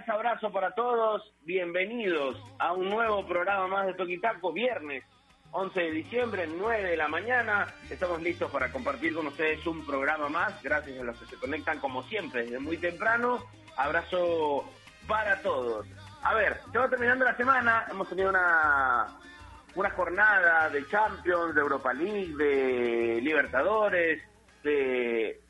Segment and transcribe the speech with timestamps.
[0.00, 5.04] días, abrazo para todos, bienvenidos a un nuevo programa más de Toquitaco, viernes
[5.52, 7.66] 11 de diciembre, 9 de la mañana.
[7.90, 11.80] Estamos listos para compartir con ustedes un programa más, gracias a los que se conectan
[11.80, 13.44] como siempre desde muy temprano.
[13.76, 14.70] Abrazo
[15.06, 15.86] para todos.
[16.22, 19.06] A ver, se va terminando la semana, hemos tenido una,
[19.74, 24.22] una jornada de Champions, de Europa League, de Libertadores,
[24.62, 25.40] de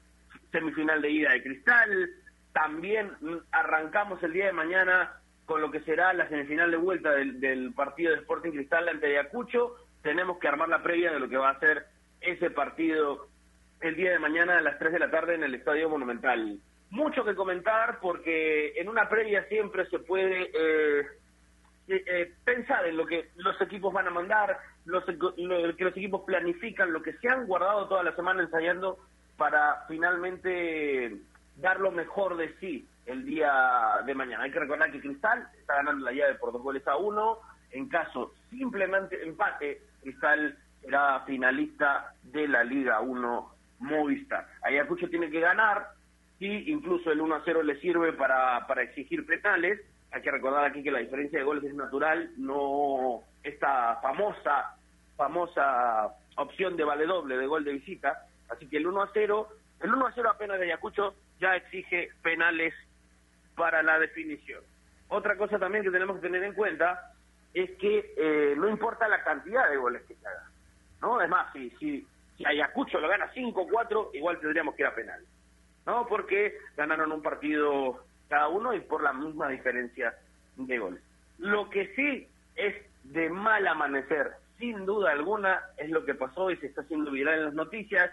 [0.50, 2.10] semifinal de ida de cristal.
[2.52, 3.12] También
[3.52, 8.12] arrancamos el día de mañana con lo que será la semifinal de vuelta del, partido
[8.12, 9.76] de Sporting Cristal ante Ayacucho.
[10.02, 11.86] Tenemos que armar la previa de lo que va a ser
[12.20, 13.28] ese partido
[13.80, 16.58] el día de mañana a las 3 de la tarde en el Estadio Monumental.
[16.90, 21.06] Mucho que comentar porque en una previa siempre se puede eh,
[21.88, 25.34] eh, eh, pensar en lo que los equipos van a mandar, los, lo,
[25.76, 28.98] que los equipos planifican, lo que se han guardado toda la semana ensayando
[29.36, 31.16] para finalmente
[31.60, 33.52] dar lo mejor de sí el día
[34.06, 34.44] de mañana.
[34.44, 37.38] Hay que recordar que Cristal está ganando la llave por dos goles a uno.
[37.70, 44.46] En caso simplemente empate, Cristal será finalista de la Liga 1 Movistar.
[44.62, 45.88] Ayacucho tiene que ganar
[46.38, 49.80] y incluso el 1 a 0 le sirve para, para exigir penales.
[50.12, 54.76] Hay que recordar aquí que la diferencia de goles es natural, no esta famosa
[55.16, 59.48] famosa opción de vale doble de gol de visita Así que el 1 a 0,
[59.80, 62.74] el 1 a 0 apenas de Ayacucho ya exige penales
[63.56, 64.62] para la definición.
[65.08, 67.12] Otra cosa también que tenemos que tener en cuenta
[67.52, 70.48] es que eh, no importa la cantidad de goles que se haga.
[71.00, 71.20] ¿no?
[71.20, 75.20] Es más, si, si, si Ayacucho lo gana 5-4, igual tendríamos que ir a penal.
[75.86, 76.06] ¿no?
[76.06, 80.14] Porque ganaron un partido cada uno y por la misma diferencia
[80.56, 81.02] de goles.
[81.38, 82.74] Lo que sí es
[83.04, 87.38] de mal amanecer, sin duda alguna, es lo que pasó y se está haciendo viral
[87.38, 88.10] en las noticias,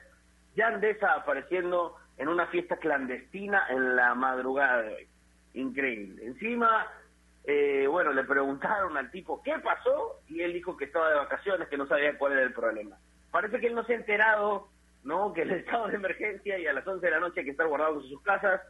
[0.55, 5.07] Yandesa apareciendo en una fiesta clandestina en la madrugada de hoy.
[5.53, 6.25] Increíble.
[6.25, 6.87] Encima,
[7.43, 11.67] eh, bueno, le preguntaron al tipo qué pasó y él dijo que estaba de vacaciones,
[11.67, 12.97] que no sabía cuál era el problema.
[13.31, 14.69] Parece que él no se ha enterado,
[15.03, 15.33] ¿no?
[15.33, 17.67] Que el estado de emergencia y a las 11 de la noche hay que estar
[17.67, 18.61] guardados en sus casas.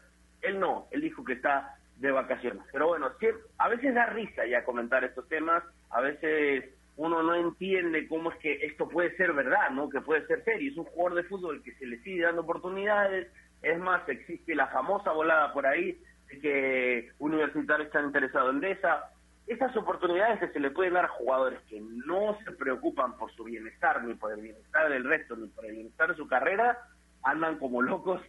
[0.41, 2.64] Él no, él dijo que está de vacaciones.
[2.72, 3.09] Pero bueno,
[3.58, 8.38] a veces da risa ya comentar estos temas, a veces uno no entiende cómo es
[8.40, 9.88] que esto puede ser verdad, ¿no?
[9.90, 10.72] Que puede ser serio.
[10.72, 13.31] Es un jugador de fútbol que se le sigue dando oportunidades.
[13.62, 19.12] Es más, existe la famosa volada por ahí de que Universitario está interesado en esa.
[19.46, 23.46] Esas oportunidades que se le pueden dar a jugadores que no se preocupan por su
[23.46, 26.78] bienestar, ni por el bienestar del resto, ni por el bienestar de su carrera,
[27.24, 28.22] andan como locos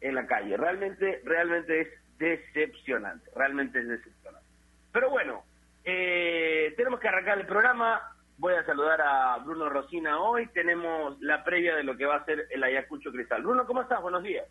[0.00, 0.56] en la calle.
[0.56, 1.88] Realmente, realmente es
[2.18, 4.48] decepcionante, realmente es decepcionante.
[4.90, 5.44] Pero bueno,
[5.88, 8.12] eh, tenemos que arrancar el programa.
[8.38, 10.48] Voy a saludar a Bruno Rosina hoy.
[10.48, 13.42] Tenemos la previa de lo que va a ser el Ayacucho Cristal.
[13.42, 14.02] Bruno, ¿cómo estás?
[14.02, 14.46] Buenos días.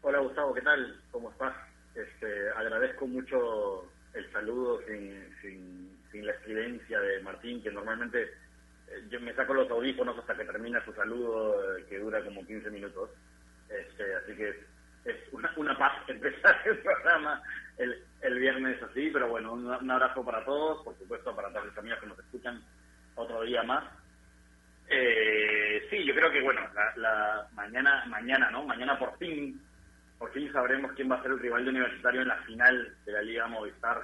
[0.00, 1.00] Hola Gustavo, ¿qué tal?
[1.10, 1.54] ¿Cómo estás?
[1.94, 9.20] Este, agradezco mucho el saludo sin, sin, la escribencia de Martín, que normalmente eh, yo
[9.20, 13.10] me saco los audífonos hasta que termina su saludo, eh, que dura como 15 minutos.
[13.68, 14.64] Este, así que
[15.04, 17.42] es una, una paz empezar el programa
[17.78, 21.78] el, el viernes así, pero bueno, un, abrazo para todos, por supuesto para todos los
[21.78, 22.62] amigos que nos escuchan
[23.14, 23.84] otro día más.
[24.88, 26.60] Eh, sí, yo creo que bueno,
[26.96, 28.64] la, mañana, mañana, ¿no?
[28.64, 29.60] Mañana por fin,
[30.18, 33.12] por fin sabremos quién va a ser el rival de Universitario en la final de
[33.12, 34.02] la Liga Movistar,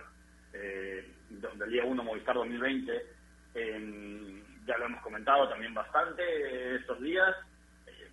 [0.53, 3.06] eh, de la Liga 1 Movistar 2020.
[4.66, 7.34] ya lo hemos comentado también bastante estos días,
[7.87, 8.08] eh,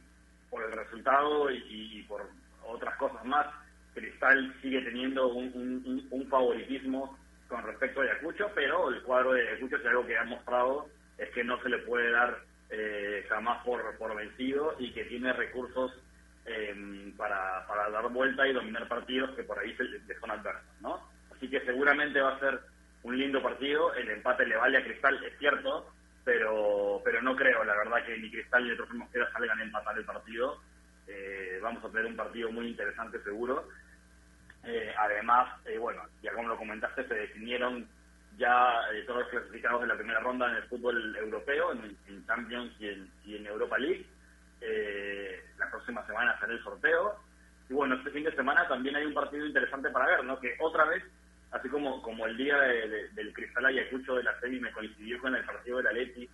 [0.50, 2.28] por el resultado y por
[2.68, 3.48] otras cosas más
[3.96, 7.18] Cristal sigue teniendo un, favoritismo
[7.48, 11.30] con respecto a Ayacucho, pero el cuadro de Ayacucho es algo que ha mostrado es
[11.30, 12.38] que no se le puede dar
[12.70, 15.94] eh, jamás por, por vencido y que tiene recursos
[16.46, 21.00] em, para, dar vuelta y dominar partidos que por ahí se, son adversos, ¿no?
[21.34, 22.60] Así que seguramente va a ser
[23.04, 25.94] un lindo partido, el empate le vale a Cristal, es cierto,
[26.26, 29.64] pero pero no creo, la verdad, que ni Cristal ni el Trofeo Mosquera salgan a
[29.64, 30.60] empatar el partido.
[31.08, 33.68] Eh, vamos a tener un partido muy interesante seguro
[34.66, 37.88] eh, además, eh, bueno, ya como lo comentaste, se definieron
[38.36, 42.74] ya eh, todos los clasificados de la primera ronda en el fútbol europeo, en, Champions
[42.80, 44.06] y en, Europa League.
[45.60, 47.20] la próxima semana será el sorteo.
[47.70, 50.40] Y bueno, este fin de semana también hay un partido interesante para ver, ¿no?
[50.40, 51.04] Que otra vez,
[51.52, 55.46] así como, como el día del Cristal Ayacucho de la serie me coincidió con el
[55.46, 56.28] partido de la Leti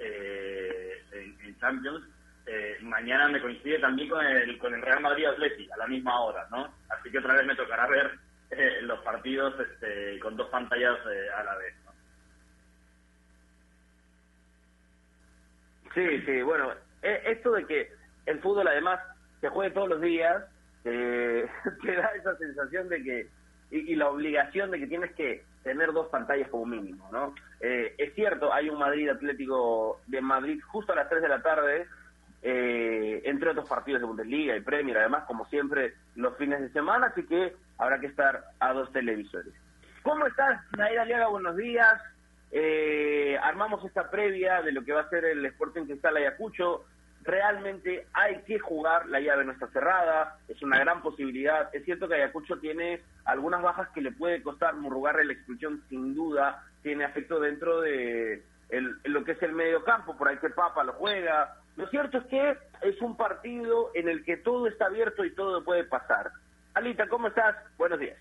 [0.00, 2.04] en Champions,
[2.50, 6.20] eh, mañana me coincide también con el, con el Real Madrid Atleti a la misma
[6.20, 6.72] hora, ¿no?
[6.88, 8.18] Así que otra vez me tocará ver
[8.50, 11.92] eh, los partidos este, con dos pantallas eh, a la vez, ¿no?
[15.94, 16.72] Sí, sí, bueno,
[17.02, 17.92] esto de que
[18.26, 19.00] el fútbol además
[19.40, 20.44] se juegue todos los días
[20.82, 23.28] te, da esa sensación de que,
[23.70, 27.34] y, la obligación de que tienes que tener dos pantallas como mínimo, ¿no?
[27.60, 31.42] Eh, es cierto, hay un Madrid Atlético de Madrid justo a las 3 de la
[31.42, 31.86] tarde,
[32.42, 37.08] eh, entre otros partidos de Bundesliga y Premier, además, como siempre, los fines de semana,
[37.08, 39.52] así que habrá que estar a dos televisores.
[40.02, 41.28] ¿Cómo estás, Naida Aliaga?
[41.28, 42.00] Buenos días.
[42.50, 46.84] Eh, armamos esta previa de lo que va a ser el Sporting Cristal Ayacucho.
[47.22, 51.68] Realmente hay que jugar, la llave no está cerrada, es una gran posibilidad.
[51.74, 56.14] Es cierto que Ayacucho tiene algunas bajas que le puede costar Murrugarre la expulsión, sin
[56.14, 58.44] duda, tiene afecto dentro de
[59.04, 61.57] lo que es el medio campo, por ahí que Papa lo juega.
[61.78, 65.62] Lo cierto es que es un partido en el que todo está abierto y todo
[65.62, 66.32] puede pasar.
[66.74, 67.54] Alita, ¿cómo estás?
[67.78, 68.18] Buenos días.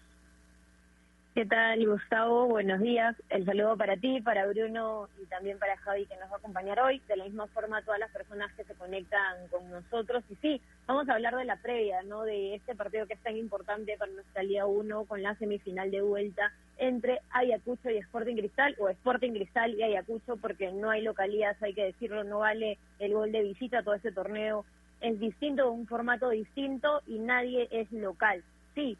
[1.37, 2.47] ¿Qué tal, Gustavo?
[2.47, 3.15] Buenos días.
[3.29, 6.79] El saludo para ti, para Bruno y también para Javi que nos va a acompañar
[6.79, 6.99] hoy.
[7.07, 10.23] De la misma forma, a todas las personas que se conectan con nosotros.
[10.31, 12.23] Y sí, vamos a hablar de la previa, ¿no?
[12.23, 16.01] De este partido que es tan importante para nuestra Liga 1 con la semifinal de
[16.01, 21.61] vuelta entre Ayacucho y Sporting Cristal, o Sporting Cristal y Ayacucho, porque no hay localidades,
[21.61, 24.65] hay que decirlo, no vale el gol de visita, todo ese torneo
[25.01, 28.43] es distinto, un formato distinto y nadie es local.
[28.73, 28.97] Sí,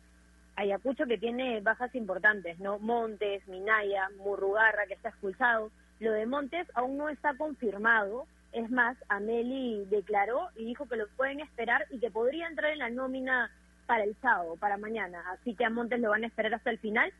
[0.58, 2.80] Ayacucho que tiene bajas importantes, ¿no?
[2.80, 5.70] Montes, Minaya, Murrugarra que está expulsado.
[6.00, 8.26] Lo de Montes aún no está confirmado.
[8.54, 12.80] Es más, Ameli declaró y dijo que lo pueden esperar y que podría entrar en
[12.80, 13.52] la nómina
[13.86, 15.24] para el sábado, para mañana.
[15.32, 17.14] Así que a Montes lo van a esperar hasta el final.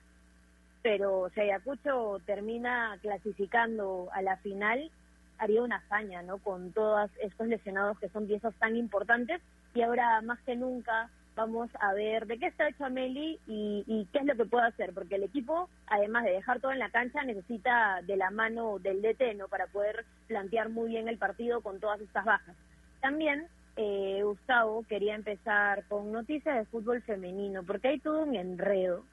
[0.82, 4.90] Pero si Ayacucho termina clasificando a la final,
[5.38, 6.40] haría una hazaña, ¿no?
[6.40, 9.44] Con todos estos lesionados que son piezas tan importantes
[9.76, 14.08] y ahora más que nunca vamos a ver de qué está hecho Ameli y, y,
[14.12, 16.90] qué es lo que puede hacer, porque el equipo, además de dejar todo en la
[16.90, 19.48] cancha, necesita de la mano del DT, ¿no?
[19.48, 22.56] Para poder plantear muy bien el partido con todas estas bajas.
[23.02, 23.46] También,
[23.76, 29.04] eh, Gustavo, quería empezar con noticias de fútbol femenino, porque hay todo un enredo.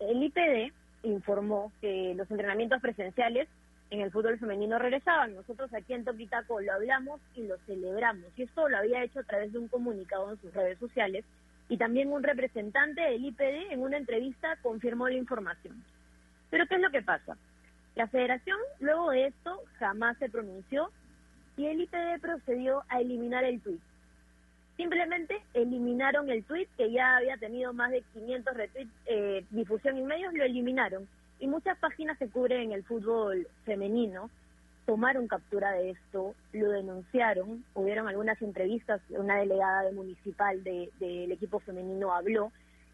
[0.00, 0.72] El IPD
[1.02, 3.46] informó que los entrenamientos presenciales
[3.92, 5.34] en el fútbol femenino regresaban.
[5.34, 8.24] Nosotros aquí en Topitaco lo hablamos y lo celebramos.
[8.36, 11.26] Y esto lo había hecho a través de un comunicado en sus redes sociales
[11.68, 15.84] y también un representante del IPD en una entrevista confirmó la información.
[16.48, 17.36] Pero ¿qué es lo que pasa?
[17.94, 20.90] La federación luego de esto jamás se pronunció
[21.58, 23.80] y el IPD procedió a eliminar el tuit.
[24.78, 30.06] Simplemente eliminaron el tuit que ya había tenido más de 500 retweets, eh, difusión en
[30.06, 31.06] medios, lo eliminaron.
[31.42, 34.30] Y muchas páginas que cubren el fútbol femenino
[34.86, 41.58] tomaron captura de esto, lo denunciaron, hubieron algunas entrevistas, una delegada de municipal del equipo
[41.58, 42.52] femenino habló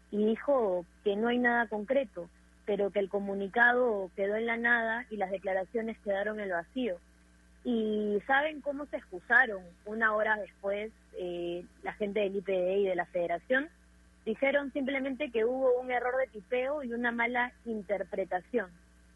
[0.09, 2.27] y dijo que no hay nada concreto,
[2.65, 6.95] pero que el comunicado quedó en la nada y las declaraciones quedaron en el vacío.
[7.63, 12.95] Y saben cómo se excusaron una hora después eh, la gente del IPD y de
[12.95, 13.69] la federación.
[14.29, 18.67] Dijeron simplemente que hubo un error de tipeo y una mala interpretación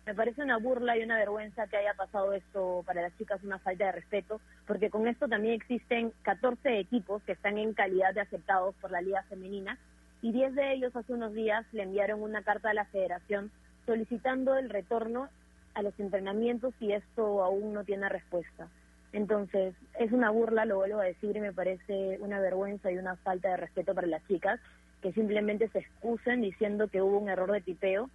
[0.07, 3.59] me parece una burla y una vergüenza que haya pasado esto para las chicas, una
[3.59, 8.21] falta de respeto, porque con esto también existen 14 equipos que están en calidad de
[8.21, 9.77] aceptados por la Liga Femenina
[10.23, 13.51] y 10 de ellos hace unos días le enviaron una carta a la federación
[13.85, 15.29] solicitando el retorno
[15.75, 18.67] a los entrenamientos y esto aún no tiene respuesta.
[19.13, 23.15] Entonces, es una burla, lo vuelvo a decir, y me parece una vergüenza y una
[23.17, 24.59] falta de respeto para las chicas
[25.03, 28.09] que simplemente se excusen diciendo que hubo un error de tipeo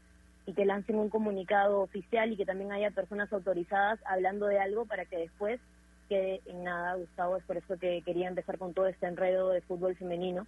[0.47, 4.87] y que lancen un comunicado oficial y que también haya personas autorizadas hablando de algo
[4.87, 5.61] para que después
[6.09, 7.37] quede en nada, Gustavo.
[7.37, 10.47] Es por eso que quería empezar con todo este enredo de fútbol femenino.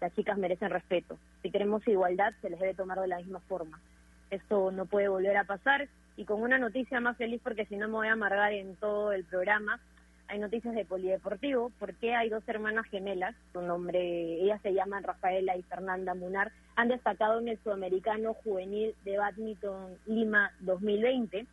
[0.00, 1.18] Las chicas merecen respeto.
[1.42, 3.80] Si queremos igualdad, se les debe tomar de la misma forma.
[4.30, 5.88] Esto no puede volver a pasar.
[6.16, 9.10] Y con una noticia más feliz, porque si no me voy a amargar en todo
[9.10, 9.80] el programa,
[10.30, 14.00] hay noticias de polideportivo, porque hay dos hermanas gemelas, su nombre,
[14.42, 19.98] ellas se llaman Rafaela y Fernanda Munar, han destacado en el Sudamericano Juvenil de Badminton
[20.06, 21.46] Lima 2020.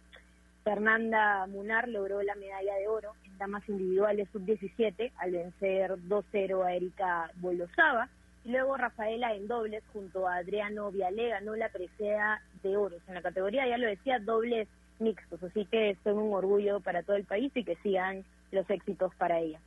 [0.63, 6.74] Fernanda Munar logró la medalla de oro en damas individuales sub-17 al vencer 2-0 a
[6.74, 8.10] Erika Bolosaba.
[8.46, 12.98] Y luego Rafaela en dobles junto a Adriano Viale ganó la presea de oro.
[13.07, 14.67] En la categoría, ya lo decía, dobles
[15.00, 15.42] mixtos.
[15.44, 19.39] Así que son un orgullo para todo el país y que sigan los éxitos para
[19.39, 19.60] ella.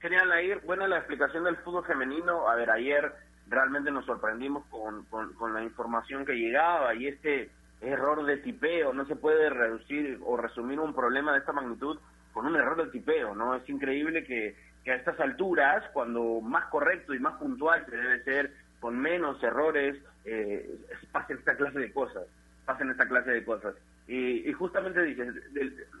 [0.00, 0.60] Genial, Air.
[0.64, 2.48] Bueno, la explicación del fútbol femenino.
[2.48, 3.12] A ver, ayer
[3.48, 7.50] realmente nos sorprendimos con, con, la información que llegaba y este
[7.80, 8.92] error de tipeo.
[8.92, 11.98] No se puede reducir o resumir un problema de esta magnitud
[12.32, 13.54] con un error de tipeo, ¿no?
[13.54, 14.56] Es increíble que,
[14.90, 20.02] a estas alturas, cuando más correcto y más puntual se debe ser, con menos errores,
[20.24, 20.68] eh,
[21.12, 22.24] pasen esta clase de cosas.
[22.64, 23.74] Pasen esta clase de cosas.
[24.06, 25.34] Y, justamente dices,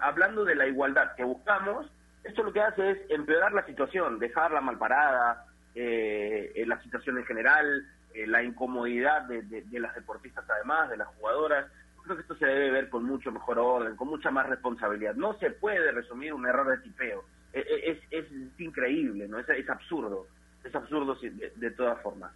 [0.00, 1.90] hablando de la igualdad que buscamos,
[2.24, 7.24] esto lo que hace es empeorar la situación, dejarla mal parada, eh, la situación en
[7.24, 11.66] general, eh, la incomodidad de, de, las deportistas además, de las jugadoras.
[12.02, 15.14] Creo que esto se debe ver con mucho mejor orden, con mucha más responsabilidad.
[15.14, 17.24] No se puede resumir un error de tipeo.
[17.52, 18.26] E, e, es, es,
[18.58, 19.38] increíble, ¿no?
[19.38, 20.26] Es, es absurdo.
[20.64, 22.32] Es absurdo de, de todas formas.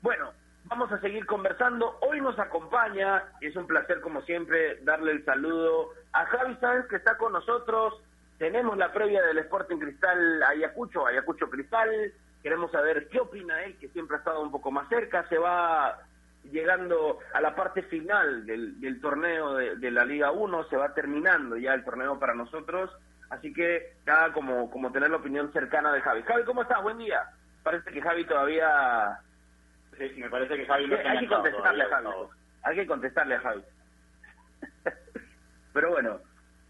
[0.00, 0.32] Bueno,
[0.70, 1.98] vamos a seguir conversando.
[2.00, 6.96] Hoy nos acompaña, es un placer como siempre darle el saludo a Javi Sáenz que
[6.96, 8.00] está con nosotros.
[8.38, 12.12] Tenemos la previa del Sporting Cristal Ayacucho, Ayacucho Cristal.
[12.42, 15.28] Queremos saber qué opina él, que siempre ha estado un poco más cerca.
[15.28, 15.98] Se va
[16.44, 21.74] llegando a la parte final del, torneo de, la Liga 1, se va terminando ya
[21.74, 22.90] el torneo para nosotros.
[23.28, 26.22] Así que nada como, como tener la opinión cercana de Javi.
[26.22, 26.80] Javi, ¿cómo estás?
[26.82, 27.28] Buen día.
[27.64, 29.20] Parece que Javi todavía...
[30.00, 32.08] Sí, me parece que Javi no Hay que contestarle a Javi.
[32.62, 33.62] Hay que contestarle a Javi.
[35.74, 36.20] Pero bueno,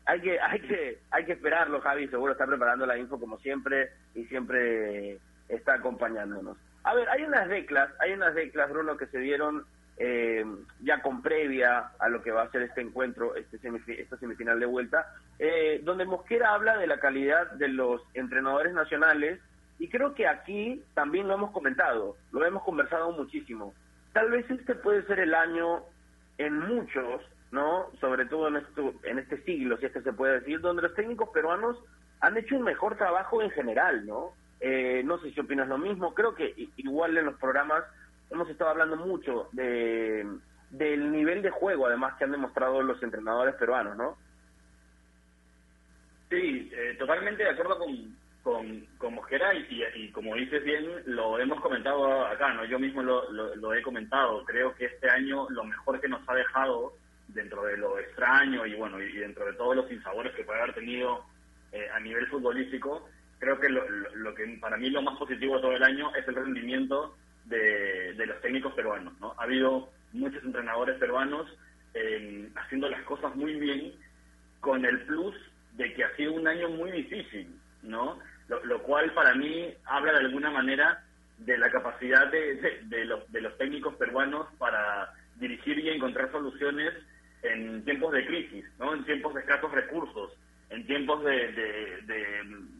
[0.05, 3.91] hay que, hay que, hay que esperarlo, Javi, seguro está preparando la info como siempre
[4.17, 5.19] y siempre
[5.49, 6.57] está acompañándonos.
[6.83, 9.65] A ver, hay unas declas, hay unas declas, Bruno, que se dieron
[9.97, 10.45] eh,
[10.81, 14.67] ya con previa a lo que va a ser este encuentro, este esta semifinal de
[14.67, 19.41] vuelta, eh, donde Mosquera habla de la calidad de los entrenadores nacionales
[19.81, 23.75] y creo que aquí también lo hemos comentado, lo hemos conversado muchísimo.
[24.13, 25.83] Tal vez este puede ser el año
[26.39, 27.91] en muchos ¿no?
[28.01, 30.95] Sobre todo en, esto, en este siglo, si es que se puede decir, donde los
[30.95, 31.77] técnicos peruanos
[32.21, 34.33] han hecho un mejor trabajo en general, ¿no?
[34.61, 37.85] Eh, no sé si opinas lo mismo, creo que igual en los programas
[38.31, 40.27] hemos estado hablando mucho de
[40.71, 44.17] del nivel de juego, además, que han demostrado los entrenadores peruanos, ¿no?
[46.29, 51.39] Sí, eh, totalmente de acuerdo con, con, con Mosquera y, y, como dices bien, lo
[51.39, 52.65] hemos comentado acá, ¿no?
[52.65, 54.45] Yo mismo lo, lo, he comentado.
[54.45, 56.95] Creo que este año lo mejor que nos ha dejado
[57.29, 60.75] dentro de lo extraño y bueno y dentro de todos los insabores que puede haber
[60.75, 61.25] tenido
[61.73, 65.63] eh, a nivel futbolístico, creo que lo, lo, que para mí lo más positivo de
[65.63, 69.13] todo el año es el rendimiento de, de los técnicos peruanos.
[69.21, 69.35] ¿no?
[69.39, 71.47] Ha habido muchos entrenadores peruanos
[71.95, 73.93] eh, haciendo las cosas muy bien,
[74.61, 75.35] con el plus
[75.77, 77.49] de que ha sido un año muy difícil,
[77.83, 78.19] ¿no?
[78.65, 81.05] Lo, cual para mí habla de alguna manera
[81.39, 86.31] de la capacidad de, de, de, los, de los técnicos peruanos para dirigir y encontrar
[86.33, 86.93] soluciones
[87.43, 88.95] en tiempos de crisis, ¿no?
[88.95, 90.33] en tiempos de escasos recursos,
[90.69, 91.53] en tiempos de,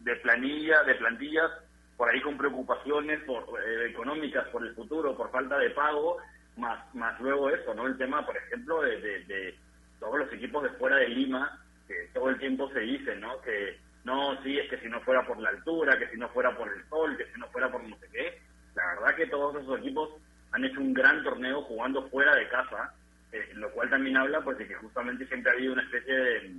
[0.03, 1.51] de, planilla, de plantillas,
[1.97, 6.17] por ahí con preocupaciones por, eh, económicas por el futuro, por falta de pago,
[6.57, 7.87] más, más luego eso, ¿no?
[7.87, 9.55] El tema, por ejemplo, de,
[9.99, 13.41] todos los equipos de fuera de Lima, que todo el tiempo se dice, ¿no?
[13.41, 16.55] Que no, sí, es que si no fuera por la altura, que si no fuera
[16.55, 18.41] por el sol, que si no fuera por no sé qué.
[18.75, 20.09] La verdad que todos esos equipos
[20.51, 22.93] han hecho un gran torneo jugando fuera de casa
[23.31, 26.51] eh, lo cual también habla pues de que justamente siempre ha habido una especie de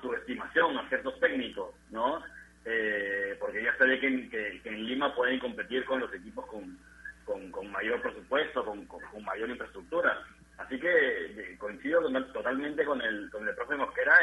[0.00, 2.22] subestimación a ciertos técnicos, ¿no?
[2.64, 7.50] Eh, porque ya se ve que, que, en Lima pueden competir con los equipos con,
[7.50, 10.24] con, mayor presupuesto, con, con, mayor infraestructura.
[10.58, 12.00] Así que eh, coincido
[12.32, 14.14] totalmente con el, con el profe Mosquera,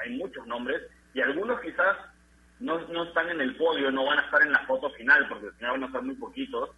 [0.00, 0.82] hay muchos nombres
[1.14, 1.96] y algunos quizás
[2.60, 5.46] no, no están en el podio, no van a estar en la foto final, porque
[5.46, 6.70] al final van a ser muy poquitos,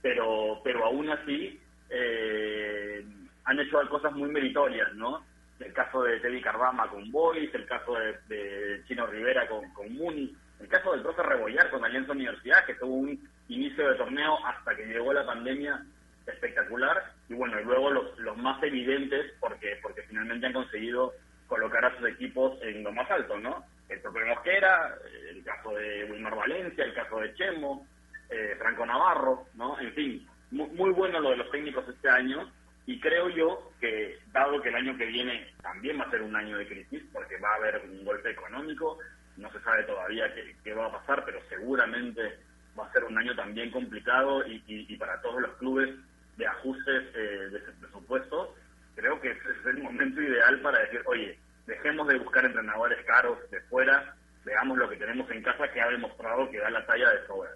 [0.00, 1.60] pero, pero aún así
[1.90, 3.04] eh,
[3.44, 5.24] han hecho cosas muy meritorias, ¿no?
[5.60, 7.94] El caso de Teddy Cardama con Boys, el caso
[8.28, 12.74] de, Chino Rivera con, con Muni, el caso del profe Rebollar con Alianza Universidad, que
[12.74, 15.84] tuvo un inicio de torneo hasta que llegó la pandemia
[16.26, 21.12] espectacular, y bueno, y luego los, los más evidentes, porque, porque finalmente han conseguido
[21.46, 23.64] colocar a sus equipos en lo más alto, ¿no?
[24.02, 24.96] El Mosquera,
[25.30, 27.86] el caso de Wilmar Valencia, el caso de Chemo,
[28.30, 29.78] eh, Franco Navarro, ¿no?
[29.80, 32.50] En fin, muy, muy bueno lo de los técnicos este año,
[32.86, 36.36] y creo yo que, dado que el año que viene también va a ser un
[36.36, 38.98] año de crisis, porque va a haber un golpe económico,
[39.36, 40.32] no se sabe todavía
[40.62, 42.38] qué, va a pasar, pero seguramente
[42.78, 45.90] va a ser un año también complicado y, y, para todos los clubes
[46.36, 48.54] de ajustes eh, de presupuesto,
[48.96, 53.60] creo que es el momento ideal para decir, oye, dejemos de buscar entrenadores caros de
[53.62, 57.26] fuera, veamos lo que tenemos en casa que ha demostrado que da la talla de
[57.26, 57.50] sobra.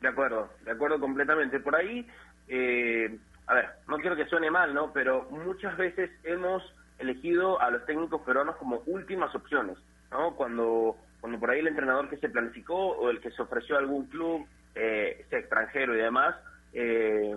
[0.00, 1.60] De acuerdo, de acuerdo completamente.
[1.60, 2.06] Por ahí
[2.48, 3.18] eh,
[3.50, 4.92] a ver, no quiero que suene mal, ¿no?
[4.92, 6.62] Pero muchas veces hemos
[7.00, 9.76] elegido a los técnicos peruanos como últimas opciones,
[10.12, 10.36] ¿no?
[10.36, 13.80] Cuando, cuando por ahí el entrenador que se planificó o el que se ofreció a
[13.80, 16.36] algún club, eh, extranjero y demás,
[16.72, 17.34] eh,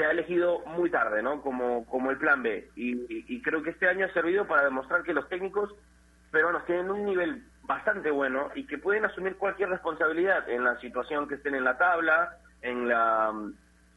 [0.00, 1.42] se ha elegido muy tarde, ¿no?
[1.42, 2.70] Como, como el plan B.
[2.74, 5.74] Y, y, creo que este año ha servido para demostrar que los técnicos
[6.30, 11.28] peruanos tienen un nivel bastante bueno y que pueden asumir cualquier responsabilidad en la situación
[11.28, 13.30] que estén en la tabla, en la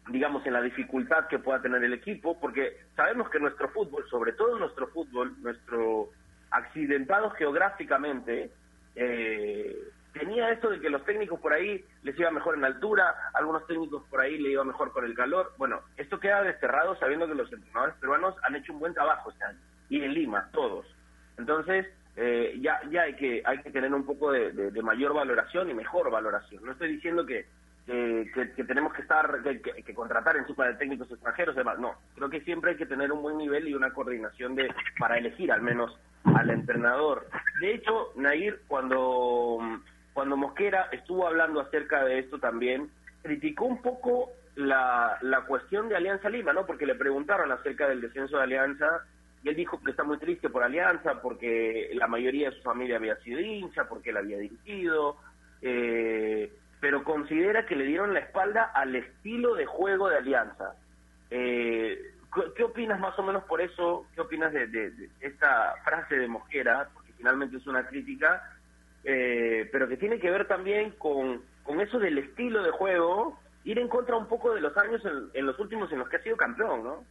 [0.10, 4.34] digamos, en la dificultad que pueda tener el equipo, porque sabemos que nuestro fútbol, sobre
[4.34, 6.10] todo nuestro fútbol, nuestro
[6.52, 8.52] accidentado geográficamente,
[8.96, 9.74] eh,
[10.14, 14.04] tenía esto de que los técnicos por ahí les iba mejor en altura, algunos técnicos
[14.10, 15.54] por ahí le iba mejor con el calor.
[15.58, 19.44] Bueno, esto queda desterrado sabiendo que los entrenadores peruanos han hecho un buen trabajo este
[19.44, 20.86] año, y en Lima, todos.
[21.38, 25.74] Entonces, eh, ya, ya hay que, hay que tener un poco de, mayor valoración y
[25.74, 26.64] mejor valoración.
[26.64, 27.48] No estoy diciendo que,
[27.86, 32.72] que, tenemos que estar, que, contratar en de técnicos extranjeros, además, no, creo que siempre
[32.72, 36.50] hay que tener un buen nivel y una coordinación de, para elegir al menos al
[36.52, 37.28] entrenador.
[37.60, 39.60] De hecho, Nair, cuando,
[40.14, 42.90] cuando Mosquera estuvo hablando acerca de esto también,
[43.22, 46.66] criticó un poco la, la cuestión de Alianza Lima, ¿no?
[46.66, 49.04] Porque le preguntaron acerca del descenso de Alianza
[49.44, 52.96] y él dijo que está muy triste por Alianza, porque la mayoría de su familia
[52.96, 55.18] había sido hincha, porque él había dirigido,
[55.62, 60.76] eh, pero considera que le dieron la espalda al estilo de juego de Alianza.
[61.30, 62.14] Eh,
[62.56, 64.06] ¿qué, opinas más o menos por eso?
[64.16, 66.90] ¿Qué opinas de, esta frase de Mosquera?
[66.94, 68.50] Porque finalmente es una crítica,
[69.04, 73.80] eh, pero que tiene que ver también con, con eso del estilo de juego, ir
[73.80, 75.02] en contra un poco de los años
[75.34, 77.04] en los últimos en los que ha sido campeón, ¿no?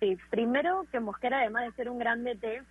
[0.00, 2.62] Sí, primero que Mosquera, además de ser un gran DT,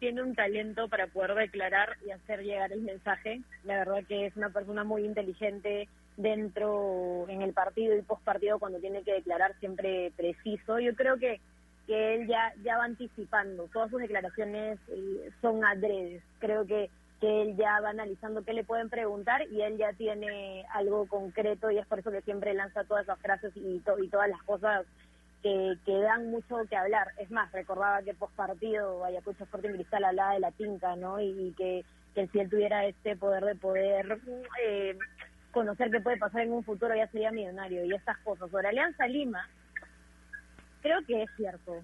[0.00, 3.42] tiene un talento para poder declarar y hacer llegar el mensaje.
[3.64, 8.58] La verdad que es una persona muy inteligente dentro, en el partido y post partido
[8.58, 10.80] cuando tiene que declarar siempre preciso.
[10.80, 11.40] Yo creo que,
[11.86, 16.22] que él ya, ya va anticipando, todas sus declaraciones eh, son adredes.
[16.38, 20.64] Creo que, que él ya va analizando qué le pueden preguntar y él ya tiene
[20.72, 24.28] algo concreto y es por eso que siempre lanza todas esas frases y, y todas
[24.28, 24.86] las cosas
[25.42, 27.12] que, que, dan mucho que hablar.
[27.18, 31.20] Es más, recordaba que post partido Ayacucho Sporting Cristal hablaba de la tinca, ¿no?
[31.20, 31.84] Y, que,
[32.14, 34.18] que si él tuviera este poder de poder
[34.64, 34.96] eh,
[35.50, 38.50] conocer qué puede pasar en un futuro ya sería millonario y estas cosas.
[38.50, 39.46] Sobre Alianza Lima,
[40.80, 41.82] creo que es cierto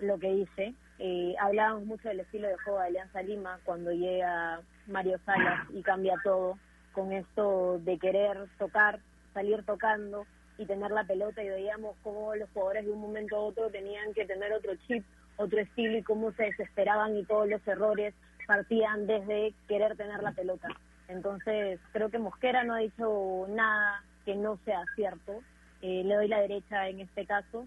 [0.00, 0.74] lo que dice.
[0.98, 5.82] Eh, hablábamos mucho del estilo de juego de Alianza Lima cuando llega Mario Salas y
[5.82, 6.58] cambia todo
[6.92, 9.00] con esto de querer tocar,
[9.32, 10.26] salir tocando
[10.58, 14.12] y tener la pelota y veíamos cómo los jugadores de un momento a otro tenían
[14.14, 15.04] que tener otro chip,
[15.36, 18.14] otro estilo y cómo se desesperaban y todos los errores
[18.46, 20.68] partían desde querer tener la pelota.
[21.06, 25.40] Entonces creo que Mosquera no ha dicho nada que no sea cierto.
[25.80, 27.66] Eh, le doy la derecha en este caso.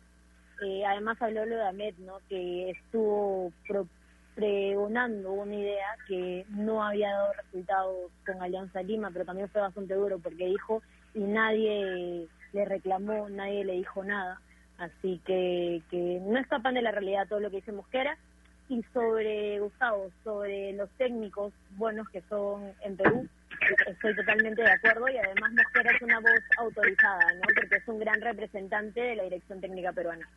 [0.64, 2.20] Eh, además habló lo de Ahmed, ¿no?
[2.28, 3.52] que estuvo
[4.36, 9.94] pregonando una idea que no había dado resultados con Alianza Lima, pero también fue bastante
[9.94, 10.82] duro porque dijo
[11.14, 14.40] y nadie le reclamó, nadie le dijo nada.
[14.78, 18.18] Así que, que no escapan de la realidad todo lo que dice Mosquera.
[18.70, 23.28] Y sobre Gustavo, sobre los técnicos buenos que son en Perú,
[23.88, 27.42] estoy totalmente de acuerdo y además Mosquera es una voz autorizada, ¿no?
[27.54, 30.28] Porque es un gran representante de la dirección técnica peruana.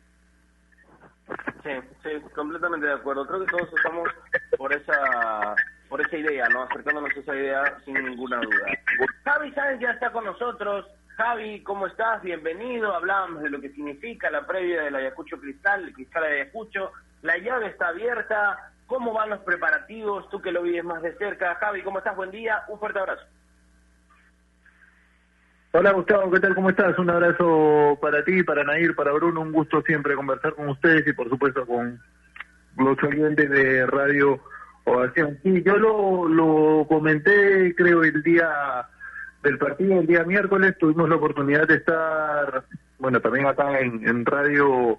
[1.63, 1.71] Sí,
[2.03, 3.25] sí, completamente de acuerdo.
[3.25, 4.09] Creo que todos estamos
[4.57, 5.55] por esa
[5.89, 6.63] por esa idea, ¿no?
[6.63, 8.65] Acercándonos a esa idea sin ninguna duda.
[9.23, 10.85] Javi Sáenz ya está con nosotros.
[11.15, 12.21] Javi, ¿cómo estás?
[12.21, 12.93] Bienvenido.
[12.93, 16.91] Hablábamos de lo que significa la previa del Ayacucho Cristal, el Cristal Ayacucho.
[17.21, 18.71] La llave está abierta.
[18.87, 20.29] ¿Cómo van los preparativos?
[20.29, 21.55] Tú que lo vives más de cerca.
[21.55, 22.15] Javi, ¿cómo estás?
[22.15, 22.63] Buen día.
[22.67, 23.25] Un fuerte abrazo.
[25.77, 26.55] Hola Gustavo, ¿qué tal?
[26.55, 26.97] ¿Cómo estás?
[26.97, 29.41] Un abrazo para ti, para Nair, para Bruno.
[29.41, 31.99] Un gusto siempre conversar con ustedes y por supuesto con
[32.77, 34.39] los oyentes de Radio
[34.85, 35.37] Ovación.
[35.43, 38.47] Sí, yo lo, lo comenté creo el día
[39.43, 42.63] del partido el día miércoles tuvimos la oportunidad de estar,
[42.97, 44.97] bueno, también acá en, Radio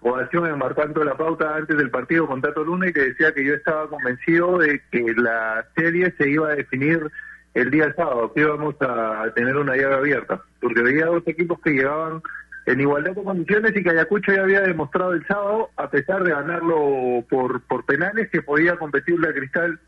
[0.00, 3.52] Ovación, enmarcando la pauta antes del partido con Tato Luna y que decía que yo
[3.52, 7.10] estaba convencido de que la serie se iba a definir
[7.54, 11.70] el día sábado, que íbamos a tener una llave abierta, porque veía dos equipos que
[11.70, 12.20] llegaban
[12.66, 16.30] en igualdad de condiciones y que Ayacucho ya había demostrado el sábado, a pesar de
[16.30, 19.78] ganarlo por, por penales, que podía competir la Cristal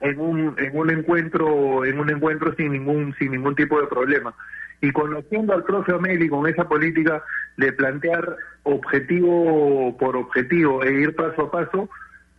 [0.00, 4.34] en un, en un encuentro en un encuentro sin ningún sin ningún tipo de problema.
[4.80, 7.22] Y conociendo al profe Ameli con esa política
[7.56, 11.88] de plantear objetivo por objetivo e ir paso a paso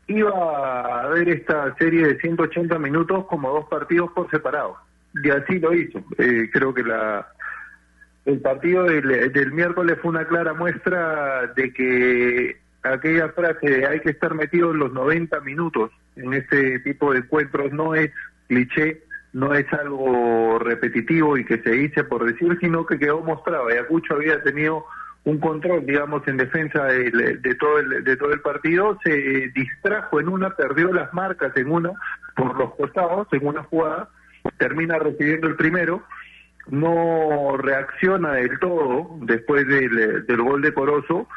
[0.08, 4.78] iba a ver esta serie de 180 minutos como dos partidos por separado
[5.24, 7.28] y así lo hizo eh, creo que la
[8.26, 14.00] el partido del, del miércoles fue una clara muestra de que aquella frase de hay
[14.00, 18.12] que estar metido en los 90 minutos en este tipo de encuentros no es
[18.48, 23.68] cliché, no es algo repetitivo y que se dice por decir, sino que quedó mostrado.
[23.68, 24.86] Ayacucho había tenido
[25.26, 30.20] un control, digamos, en defensa de, de, todo el, de todo el partido, se distrajo
[30.20, 31.92] en una, perdió las marcas en una,
[32.36, 34.10] por los costados, en una jugada,
[34.58, 36.04] termina recibiendo el primero,
[36.68, 41.28] no reacciona del todo después del, del gol de Corozo,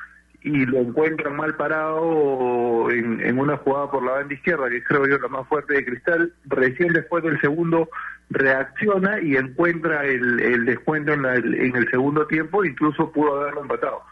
[0.43, 5.19] y lo encuentran mal parado en, una jugada por la banda izquierda, que creo yo
[5.19, 6.33] la más fuerte de Cristal.
[6.47, 7.89] Recién después del segundo
[8.31, 14.03] reacciona y encuentra el, el descuento en, en el segundo tiempo, incluso pudo haberlo empatado.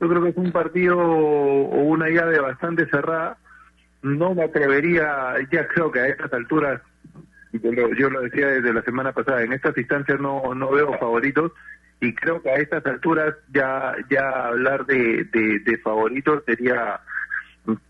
[0.00, 3.38] Yo creo que es un partido o una llave bastante cerrada.
[4.02, 6.80] No me atrevería, ya creo que a estas alturas,
[7.52, 10.92] yo lo, yo lo decía desde la semana pasada, en estas instancias no, no veo
[10.98, 11.52] favoritos
[12.02, 17.00] y creo que a estas alturas ya ya hablar de, de, favoritos sería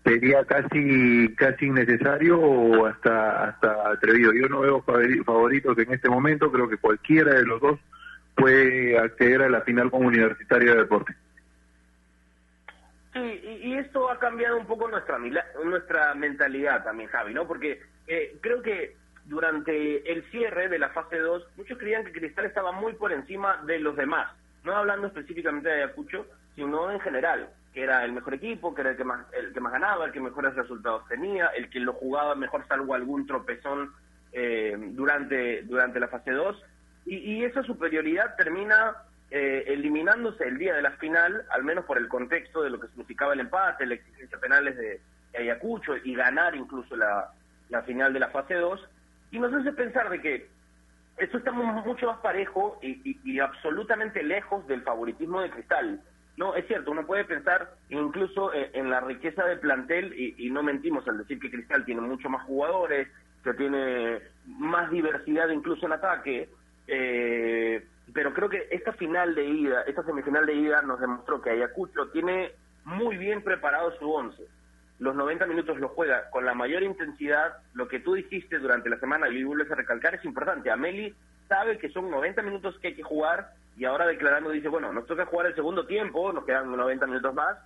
[0.03, 4.31] sería casi casi innecesario o hasta hasta atrevido.
[4.33, 7.79] Yo no veo favoritos en este momento, creo que cualquiera de los dos
[8.35, 11.15] puede acceder a la final como universitaria de deporte.
[13.13, 15.17] Sí, y, esto ha cambiado un poco nuestra
[15.65, 17.47] nuestra mentalidad también, Javi, ¿no?
[17.47, 22.45] Porque eh, creo que durante el cierre de la fase 2, muchos creían que Cristal
[22.45, 24.31] estaba muy por encima de los demás.
[24.63, 28.91] No hablando específicamente de Ayacucho, sino en general, que era el mejor equipo, que era
[28.91, 31.93] el que más, el que más ganaba, el que mejores resultados tenía, el que lo
[31.93, 33.93] jugaba mejor salvo algún tropezón
[34.31, 36.63] eh, durante, durante la fase 2.
[37.05, 38.95] Y, esa superioridad termina
[39.29, 42.87] eh, eliminándose el día de la final, al menos por el contexto de lo que
[42.87, 45.01] significaba el empate, la exigencia penales de,
[45.35, 47.31] Ayacucho y ganar incluso la,
[47.69, 48.87] la final de la fase 2
[49.33, 50.47] y nos hace pensar de que
[51.17, 56.01] esto está mucho más parejo y, absolutamente lejos del favoritismo de Cristal.
[56.37, 60.61] No, es cierto, uno puede pensar incluso eh, en la riqueza del plantel y, no
[60.61, 63.07] mentimos al decir que Cristal tiene mucho más jugadores,
[63.43, 66.49] que tiene más diversidad incluso en ataque,
[66.87, 71.49] eh, pero creo que esta final de ida, esta semifinal de ida nos demostró que
[71.49, 72.51] Ayacucho tiene
[72.85, 74.43] muy bien preparado su once
[74.99, 78.99] los 90 minutos lo juega con la mayor intensidad, lo que tú dijiste durante la
[78.99, 80.71] semana y vuelves a recalcar es importante.
[80.71, 81.13] Ameli
[81.47, 85.07] sabe que son 90 minutos que hay que jugar y ahora declarando dice, bueno, nos
[85.07, 87.57] toca jugar el segundo tiempo, nos quedan 90 minutos más,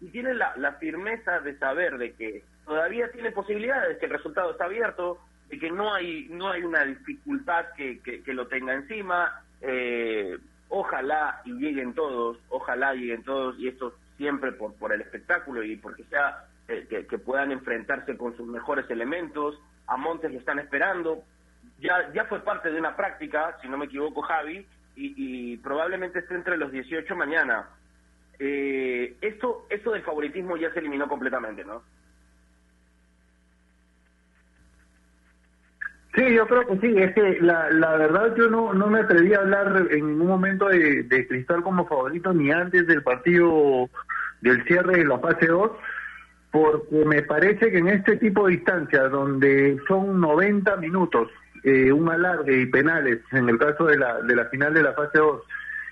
[0.00, 4.66] y tiene la, firmeza de saber de que todavía tiene posibilidades, que el resultado está
[4.66, 5.18] abierto,
[5.48, 11.40] de que no hay, no hay una dificultad que, que, lo tenga encima, eh, ojalá
[11.44, 16.04] y lleguen todos, ojalá lleguen todos, y esto siempre por, por el espectáculo y porque
[16.04, 19.60] sea eh, que, puedan enfrentarse con sus mejores elementos.
[19.86, 21.22] A Montes lo están esperando.
[21.78, 26.34] Ya, ya fue parte de una práctica, si no me equivoco, Javi, y, probablemente esté
[26.34, 27.68] entre los 18 mañana.
[28.38, 31.82] Eh, esto, esto del favoritismo ya se eliminó completamente, ¿no?
[36.16, 36.94] Sí, yo creo que sí.
[36.96, 40.66] Es que la, la verdad yo no, no me atreví a hablar en ningún momento
[40.68, 43.88] de, de Cristal como favorito ni antes del partido
[44.40, 45.70] del cierre de la fase 2
[46.56, 51.28] porque me parece que en este tipo de instancias donde son 90 minutos,
[51.62, 54.94] eh, un alargue y penales, en el caso de la, de la final de la
[54.94, 55.42] fase 2,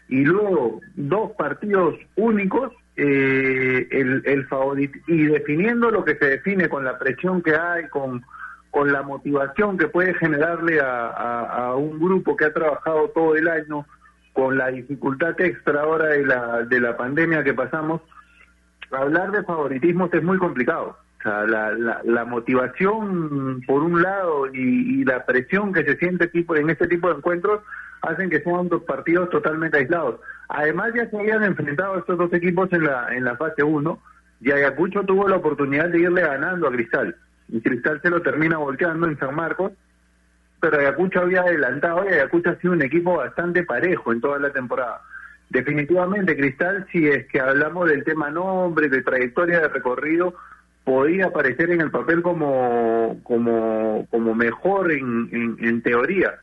[0.09, 6.71] y luego dos partidos únicos, eh, el, el favorito, y definiendo lo que se define
[6.71, 8.25] con la presión que hay, con,
[8.71, 13.49] con la motivación que puede generarle a, a, un grupo que ha trabajado todo el
[13.49, 13.85] año,
[14.33, 18.01] con la dificultad extra ahora de la, de la pandemia que pasamos,
[18.97, 20.97] hablar de favoritismos es muy complicado.
[21.19, 26.55] O sea, la, la, motivación, por un lado, y, la presión que se siente tipo,
[26.55, 27.63] en este tipo de encuentros
[28.03, 30.21] hacen que sean dos partidos totalmente aislados.
[30.49, 33.99] Además, ya se habían enfrentado estos dos equipos en la, en la fase 1
[34.43, 37.17] y Ayacucho tuvo la oportunidad de irle ganando a Cristal.
[37.49, 39.73] Y Cristal se lo termina volteando en San Marcos,
[40.61, 44.51] pero Ayacucho había adelantado y Ayacucho ha sido un equipo bastante parejo en toda la
[44.51, 45.01] temporada.
[45.51, 50.35] Definitivamente, Cristal, si es que hablamos del tema nombre, de trayectoria de recorrido,
[50.85, 56.35] podía aparecer en el papel como, como, como mejor en, en, teoría.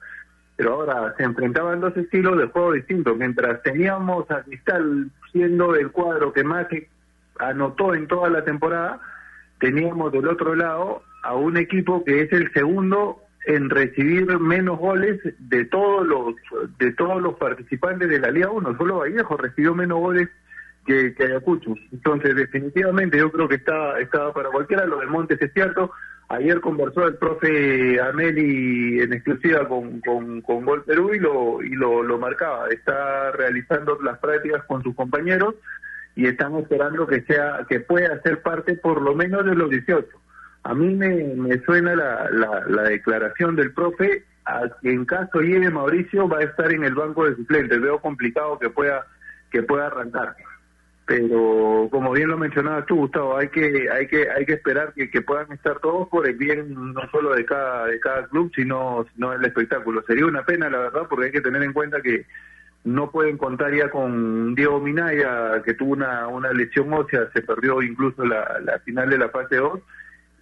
[0.55, 3.17] Pero ahora se enfrentaban dos estilos de juego distintos.
[3.17, 6.67] Mientras teníamos a Cristal siendo el cuadro que más
[7.39, 8.99] anotó en toda la temporada,
[9.59, 15.19] teníamos del otro lado a un equipo que es el segundo en recibir menos goles
[15.39, 16.35] de todos los
[16.77, 18.77] de todos los participantes de la Liga 1.
[18.77, 20.29] Solo Vallejo recibió menos goles
[20.85, 21.75] que, que Ayacucho.
[21.91, 24.85] Entonces, definitivamente yo creo que está estaba para cualquiera.
[24.85, 25.91] Lo de Montes es cierto.
[26.29, 31.71] Ayer conversó el profe Ameli en exclusiva con, con, con Gol Perú y lo, y
[31.71, 32.69] lo, lo marcaba.
[32.69, 35.55] Está realizando las prácticas con sus compañeros
[36.15, 40.07] y están esperando que sea que pueda ser parte por lo menos de los 18
[40.63, 42.29] a mí me, me suena la,
[42.67, 47.25] la, declaración del profe a en caso llegue Mauricio va a estar en el banco
[47.25, 47.81] de suplentes.
[47.81, 49.05] Veo complicado que pueda
[49.49, 50.35] que pueda arrancar.
[51.05, 55.09] Pero como bien lo mencionabas tú, Gustavo, hay que hay que hay que esperar que,
[55.09, 59.05] que puedan estar todos por el bien no solo de cada de cada club, sino
[59.13, 60.03] sino del espectáculo.
[60.03, 62.25] Sería una pena, la verdad, porque hay que tener en cuenta que
[62.83, 67.81] no pueden contar ya con Diego Minaya, que tuvo una, una lesión ósea, se perdió
[67.81, 69.79] incluso la, la final de la fase 2.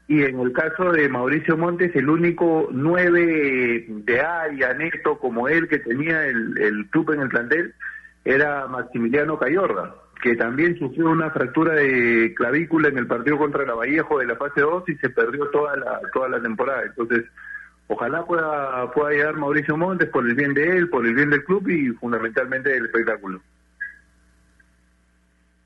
[0.10, 5.68] Y en el caso de Mauricio Montes, el único nueve de área neto como él
[5.68, 7.76] que tenía el, el club en el plantel
[8.26, 13.76] era Maximiliano Cayorga, que también sufrió una fractura de clavícula en el partido contra la
[13.76, 16.86] Vallejo de la fase 2 y se perdió toda la, toda la temporada.
[16.88, 17.26] Entonces,
[17.88, 21.44] ojalá pueda, pueda llegar Mauricio Montes por el bien de él, por el bien del
[21.44, 23.40] club y fundamentalmente del espectáculo.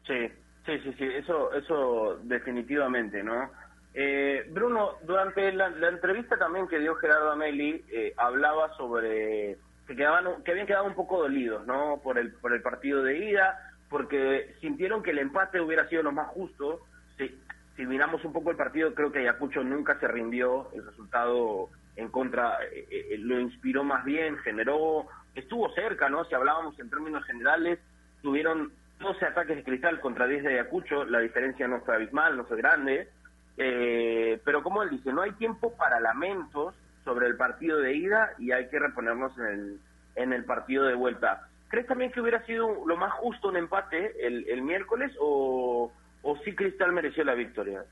[0.05, 0.29] Sí,
[0.65, 3.62] sí, sí, sí, eso, eso definitivamente, ¿no?
[3.93, 10.43] Eh, Bruno, durante la, entrevista también que dio Gerardo Ameli, eh, hablaba sobre que, quedaban,
[10.43, 11.99] que habían quedado un poco dolidos, ¿no?
[12.03, 16.11] Por el, por el partido de ida, porque sintieron que el empate hubiera sido lo
[16.11, 16.81] más justo.
[17.17, 17.39] Si,
[17.75, 22.09] si miramos un poco el partido, creo que Ayacucho nunca se rindió, el resultado en
[22.09, 26.25] contra eh, lo inspiró más bien, generó, estuvo cerca, ¿no?
[26.25, 27.77] Si hablábamos en términos generales,
[28.23, 32.45] tuvieron 12 ataques de cristal contra 10 de Ayacucho, la diferencia no fue abismal, no
[32.45, 33.09] fue grande,
[33.57, 38.33] eh, pero como él dice, no hay tiempo para lamentos sobre el partido de ida
[38.39, 39.79] y hay que reponernos en el,
[40.15, 41.47] en el partido de vuelta.
[41.69, 46.55] ¿Crees también que hubiera sido lo más justo un empate el, miércoles o, o sí
[46.55, 47.83] Cristal mereció la victoria?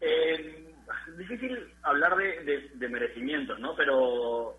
[0.00, 0.74] Eh,
[1.16, 3.74] difícil hablar de, de, merecimientos, ¿no?
[3.76, 4.56] Pero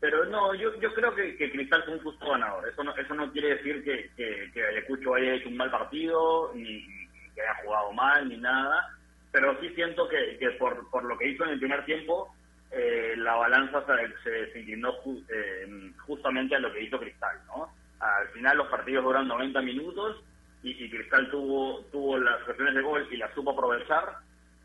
[0.00, 2.66] pero no, yo, yo creo que, que, Cristal fue un justo ganador.
[2.66, 6.52] Eso no, eso no quiere decir que, que, que Ayacucho haya hecho un mal partido,
[6.54, 6.86] ni,
[7.34, 8.96] que haya jugado mal ni nada,
[9.32, 12.34] pero sí siento que, que por, por lo que hizo en el primer tiempo,
[12.70, 13.84] eh, la balanza
[14.22, 17.72] se, se, eh, justamente a lo que hizo Cristal, ¿no?
[18.00, 20.22] Al final los partidos duran 90 minutos
[20.62, 24.16] y, y Cristal tuvo, tuvo las ocasiones de gol y las supo aprovechar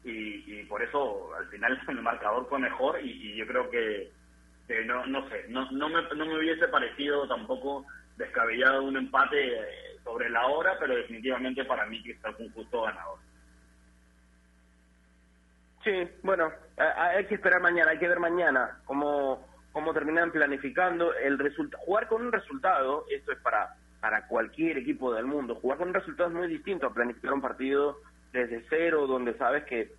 [0.03, 4.11] y, y por eso al final el marcador fue mejor y, yo creo que,
[4.85, 7.85] no, no sé, no, no, me, no me hubiese parecido tampoco
[8.17, 12.83] descabellado un empate eh, sobre la hora, pero definitivamente para mí que está un justo
[12.83, 13.19] ganador.
[15.83, 21.37] Sí, bueno, hay que esperar mañana, hay que ver mañana cómo, cómo terminan planificando el
[21.37, 21.83] resultado.
[21.83, 25.93] Jugar con un resultado, esto es para, para cualquier equipo del mundo, jugar con un
[25.93, 27.97] resultado es muy distinto a planificar un partido
[28.31, 29.91] desde cero, donde sabes que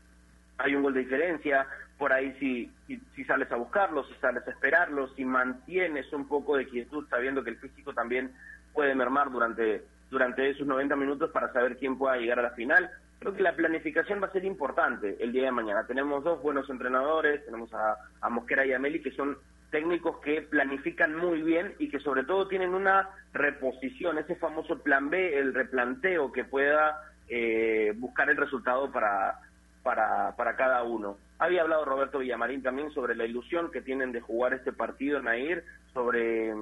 [0.59, 1.67] hay un gol de diferencia,
[1.99, 2.73] por ahí si,
[3.15, 7.43] si, sales a buscarlo, si sales a esperarlo, si mantienes un poco de quietud sabiendo
[7.43, 8.35] que el físico también
[8.73, 9.85] puede mermar durante,
[10.17, 12.91] durante esos 90 minutos para saber quién pueda llegar a la final.
[13.19, 15.87] Creo que la planificación va a ser importante el día de mañana.
[15.87, 19.37] Tenemos dos buenos entrenadores, tenemos a, a Mosquera y a Meli, que son
[19.71, 25.11] técnicos que planifican muy bien y que sobre todo tienen una reposición, ese famoso plan
[25.11, 26.99] B, el replanteo que pueda
[27.29, 29.39] eh, buscar el resultado para,
[29.83, 31.19] para, para cada uno.
[31.39, 35.25] Había hablado Roberto Villamarín también sobre la ilusión que tienen de jugar este partido en
[35.25, 35.65] Nair,
[35.97, 36.55] sobre eh,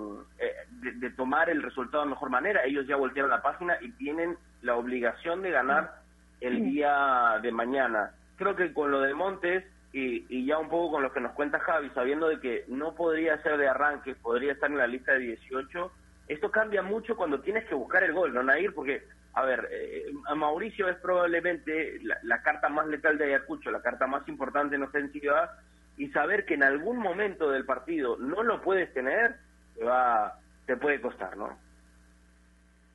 [0.71, 2.65] de, tomar el resultado de mejor manera.
[2.65, 5.97] Ellos ya voltearon la página y tienen la obligación de ganar
[6.41, 8.13] el día de mañana.
[8.37, 11.33] Creo que con lo de Montes y, y, ya un poco con lo que nos
[11.33, 15.15] cuenta Javi, sabiendo de que no podría ser de arranque, podría estar en la lista
[15.15, 15.91] de 18,
[16.29, 18.73] esto cambia mucho cuando tienes que buscar el gol, ¿no, Nair?
[18.73, 19.03] Porque
[19.35, 24.27] a ver, eh, Mauricio es probablemente la, carta más letal de Ayacucho, la carta más
[24.29, 25.59] importante en ofensiva,
[25.97, 29.37] y saber que en algún momento del partido no lo puedes tener,
[29.75, 31.57] te, va, te puede costar, ¿no?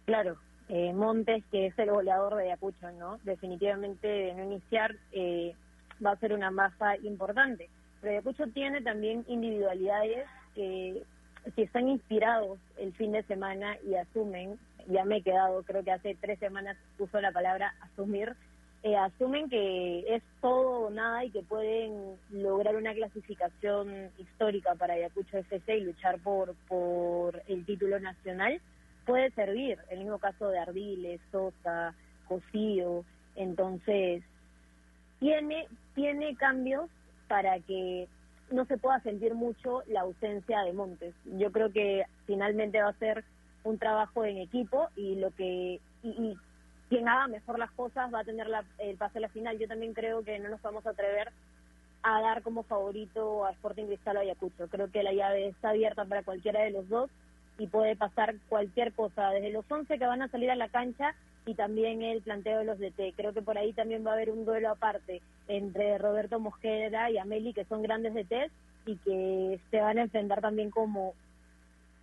[0.06, 3.20] Claro, eh, Montes, que es el goleador de Ayacucho, ¿no?
[3.24, 5.56] Definitivamente de no iniciar eh,
[6.06, 7.70] va a ser una masa importante.
[8.02, 11.04] Pero Ayacucho tiene también individualidades que
[11.56, 14.60] si están inspirados el fin de semana y asumen
[14.90, 18.36] ya me he quedado, creo que hace tres semanas puso la palabra asumir,
[18.84, 24.94] eh, asumen que es todo o nada y que pueden lograr una clasificación histórica para
[24.94, 28.62] Ayacucho FC y luchar por, por el título nacional,
[29.06, 29.80] puede servir.
[29.90, 31.94] El mismo caso de Ardiles, Sosa,
[32.28, 33.04] Cosío.
[33.36, 34.24] Entonces,
[35.20, 36.90] tiene, tiene cambios
[37.28, 38.08] para que
[38.52, 41.14] no se pueda sentir mucho la ausencia de Montes.
[41.26, 43.24] Yo creo que finalmente va a ser
[43.64, 46.38] un trabajo en equipo y lo que y,
[46.90, 49.58] quien haga mejor las cosas va a tener la, el pase a la final.
[49.58, 51.32] Yo también creo que no nos vamos a atrever
[52.02, 54.68] a dar como favorito a Sporting Cristal o Ayacucho.
[54.68, 57.10] Creo que la llave está abierta para cualquiera de los dos
[57.58, 61.14] y puede pasar cualquier cosa, desde los 11 que van a salir a la cancha
[61.46, 63.14] y también el planteo de los DT.
[63.16, 67.18] Creo que por ahí también va a haber un duelo aparte entre Roberto Mosquera y
[67.18, 68.50] Ameli, que son grandes DT
[68.86, 71.14] y que se van a enfrentar también como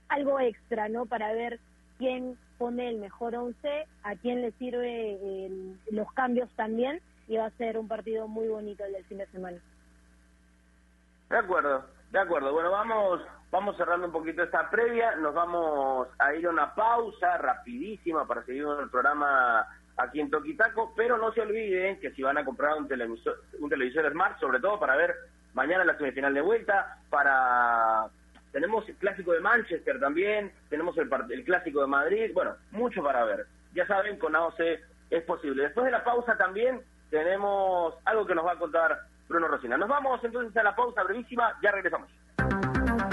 [0.08, 1.06] algo extra, ¿no?
[1.06, 1.58] Para ver
[1.98, 5.50] quién pone el mejor once, a quién le sirve
[5.90, 9.26] los cambios también, y va a ser un partido muy bonito el del fin de
[9.26, 9.58] semana.
[11.28, 12.52] De acuerdo, de acuerdo.
[12.52, 17.38] Bueno, vamos vamos cerrando un poquito esta previa, nos vamos a ir a una pausa
[17.38, 19.66] rapidísima para seguir con el programa
[19.96, 23.70] aquí en Toquitaco, pero no se olviden que si van a comprar un televisor, un
[23.70, 25.14] televisor Smart, sobre todo para ver
[25.54, 28.08] mañana la semifinal de vuelta, para
[28.56, 33.22] tenemos el clásico de Manchester también, tenemos el, el clásico de Madrid, bueno, mucho para
[33.26, 33.44] ver.
[33.74, 34.58] Ya saben, con AOC
[35.10, 35.64] es posible.
[35.64, 39.76] Después de la pausa también tenemos algo que nos va a contar Bruno Rosina.
[39.76, 42.08] Nos vamos entonces a la pausa brevísima, ya regresamos.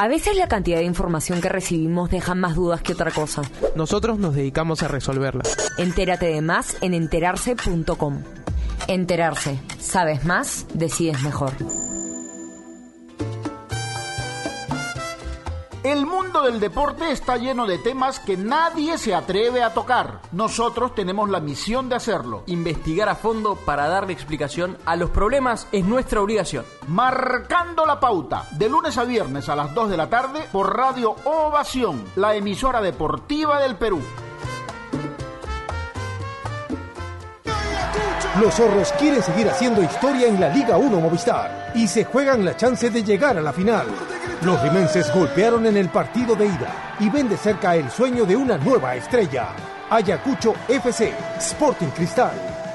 [0.00, 3.42] A veces la cantidad de información que recibimos deja más dudas que otra cosa.
[3.74, 5.42] Nosotros nos dedicamos a resolverla.
[5.76, 8.22] Entérate de más en enterarse.com.
[8.86, 9.58] Enterarse.
[9.80, 11.50] Sabes más, decides mejor.
[16.28, 20.20] Mundo del deporte está lleno de temas que nadie se atreve a tocar.
[20.30, 22.42] Nosotros tenemos la misión de hacerlo.
[22.44, 26.66] Investigar a fondo para darle explicación a los problemas es nuestra obligación.
[26.86, 31.16] Marcando la pauta, de lunes a viernes a las 2 de la tarde por Radio
[31.24, 34.02] Ovación, la emisora deportiva del Perú.
[38.38, 42.54] Los zorros quieren seguir haciendo historia en la Liga 1 Movistar y se juegan la
[42.54, 43.86] chance de llegar a la final.
[44.42, 48.36] Los rimenses golpearon en el partido de ida y ven de cerca el sueño de
[48.36, 49.48] una nueva estrella.
[49.90, 52.34] Ayacucho FC, Sporting Cristal,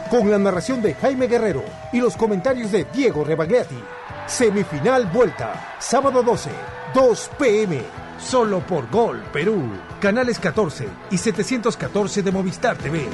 [0.10, 3.82] con la narración de Jaime Guerrero y los comentarios de Diego Rebagliati.
[4.28, 6.50] Semifinal vuelta, sábado 12,
[6.94, 7.82] 2 pm,
[8.20, 9.64] solo por Gol Perú.
[10.02, 13.08] Canales 14 y 714 de Movistar TV.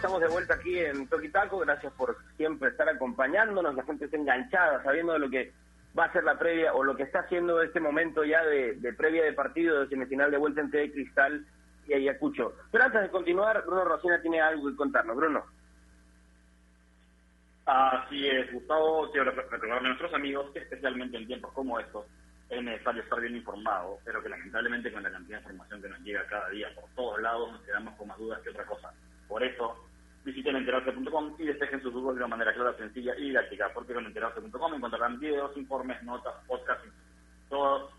[0.00, 1.58] Estamos de vuelta, aquí en Toquitaco.
[1.58, 3.74] Gracias por siempre estar acompañándonos.
[3.74, 5.52] La gente está enganchada, sabiendo de lo que
[5.96, 9.24] va a ser la previa o lo que está haciendo este momento ya de, previa
[9.24, 11.44] de partido de semifinal de vuelta entre Cristal
[11.86, 12.54] y Ayacucho.
[12.72, 15.14] Pero antes de continuar, Bruno Rosina tiene algo que contarnos.
[15.18, 15.44] Bruno.
[17.66, 19.10] Así es, Gustavo.
[19.12, 22.06] Quiero recordarle a nuestros amigos que especialmente en tiempos como estos
[22.48, 26.00] es necesario estar bien informado, pero que lamentablemente con la cantidad de información que nos
[26.00, 28.94] llega cada día por todos lados nos quedamos con más dudas que otra cosa.
[29.28, 29.89] Por eso,
[30.24, 34.06] visiten enterarse.com y despejen sus dudas de una manera clara, sencilla y didáctica, porque con
[34.06, 36.88] enterarse.com encontrarán videos, informes, notas, podcasts,
[37.48, 37.90] todo,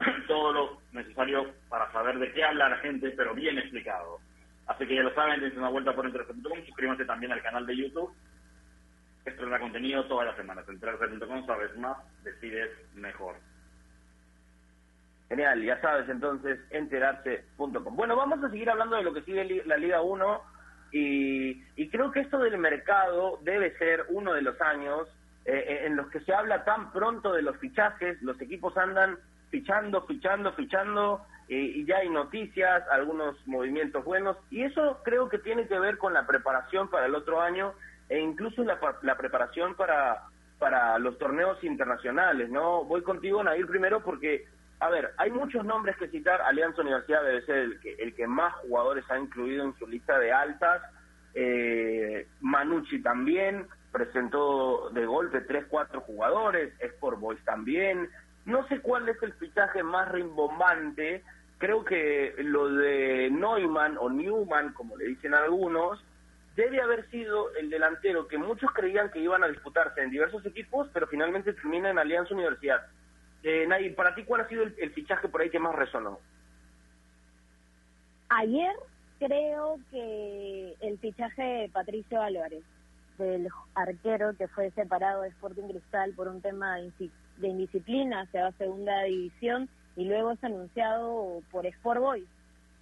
[0.26, 4.18] todo lo necesario para saber de qué habla la gente, pero bien explicado.
[4.66, 7.76] Así que ya lo saben, dense una vuelta por enterarse.com, suscríbanse también al canal de
[7.76, 8.12] YouTube.
[9.24, 10.68] Estrena contenido todas las semanas.
[10.68, 13.36] Enterarse.com, sabes más, decides mejor.
[15.28, 17.96] Genial, ya sabes entonces, enterarse.com.
[17.96, 20.53] Bueno, vamos a seguir hablando de lo que sigue la Liga 1
[20.96, 25.08] y, creo que esto del mercado debe ser uno de los años
[25.44, 29.18] eh, eh, en los que se habla tan pronto de los fichajes, los equipos andan
[29.50, 35.38] fichando, fichando, fichando, eh, y ya hay noticias, algunos movimientos buenos, y eso creo que
[35.38, 37.74] tiene que ver con la preparación para el otro año
[38.08, 40.22] e incluso la, la preparación para,
[40.60, 42.84] para los torneos internacionales, ¿no?
[42.84, 44.46] Voy contigo, Nadir, primero porque
[44.84, 46.42] a ver, hay muchos nombres que citar.
[46.42, 50.18] Alianza Universidad debe ser el que, el que más jugadores ha incluido en su lista
[50.18, 50.82] de altas.
[51.32, 56.74] Eh, Manucci también presentó de golpe 3, 4 jugadores.
[56.78, 58.10] Sport Boys también.
[58.44, 61.24] No sé cuál es el fichaje más rimbombante.
[61.56, 66.04] Creo que lo de Neumann o Newman, como le dicen algunos,
[66.56, 70.90] debe haber sido el delantero que muchos creían que iban a disputarse en diversos equipos,
[70.92, 72.86] pero finalmente termina en Alianza Universidad.
[73.46, 76.18] Eh, para ti, ¿cuál ha sido el, fichaje por ahí que más resonó?
[78.30, 78.74] Ayer
[79.18, 82.64] creo que el fichaje de Patricio Álvarez,
[83.18, 87.10] del arquero que fue separado de Sporting Cristal por un tema de,
[87.42, 92.28] indisciplina hacia la segunda división y luego es anunciado por Sport Boys.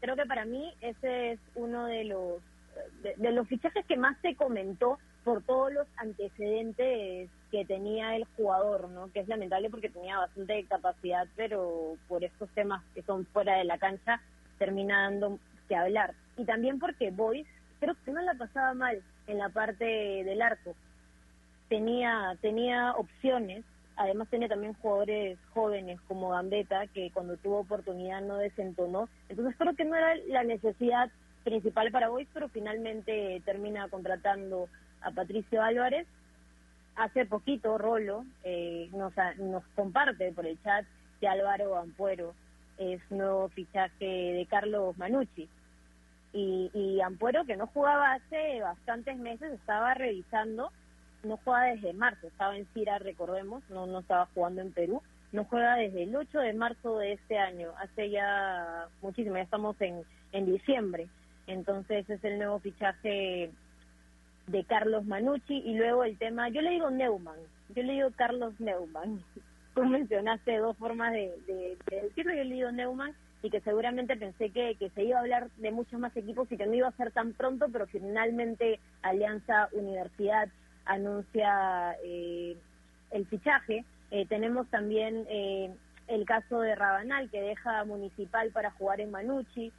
[0.01, 2.41] Creo que para mí ese es uno de los
[3.03, 8.89] de los fichajes que más se comentó por todos los antecedentes que tenía el jugador,
[8.89, 9.13] ¿no?
[9.13, 13.65] Que es lamentable porque tenía bastante capacidad, pero por estos temas que son fuera de
[13.65, 14.21] la cancha
[14.59, 16.15] termina dando que hablar.
[16.37, 17.49] Y también porque Boyce
[17.79, 20.75] creo que no la pasaba mal en la parte del arco.
[21.69, 23.65] Tenía tenía opciones,
[23.97, 29.09] además tenía también jugadores jóvenes como Gambetta que cuando tuvo oportunidad no desentonó.
[29.29, 31.11] Entonces creo que no era la necesidad
[31.45, 34.69] principal para Boys, pero finalmente termina contratando
[35.03, 36.07] a Patricio Álvarez.
[36.97, 40.85] Hace poquito Rolo eh, nos, nos comparte por el chat
[41.21, 42.35] que Álvaro Ampuero
[42.79, 45.49] es nuevo fichaje de Carlos Manucci.
[46.35, 50.71] Y, Ampuero, que no jugaba hace bastantes meses, estaba revisando,
[51.25, 55.45] no juega desde marzo, estaba en Cira, recordemos, no, no estaba jugando en Perú, no
[55.45, 60.05] juega desde el 8 de marzo de este año, hace ya muchísimo, ya estamos en,
[60.33, 61.09] en diciembre.
[61.47, 63.51] Entonces es el nuevo fichaje
[64.47, 67.39] de Carlos Manucci y luego el tema, yo le digo Neumann,
[67.75, 69.23] yo le digo Carlos Neumann.
[69.75, 74.51] Tú mencionaste dos formas de, de, decirlo, yo le digo Neumann y que seguramente pensé
[74.51, 76.97] que, que se iba a hablar de muchos más equipos y que no iba a
[76.97, 80.49] ser tan pronto, pero finalmente Alianza Universidad
[80.85, 82.57] anuncia eh,
[83.11, 83.85] el fichaje.
[84.11, 85.75] Eh, tenemos también eh,
[86.07, 89.73] el caso de Rabanal, que deja Municipal para jugar en Manucci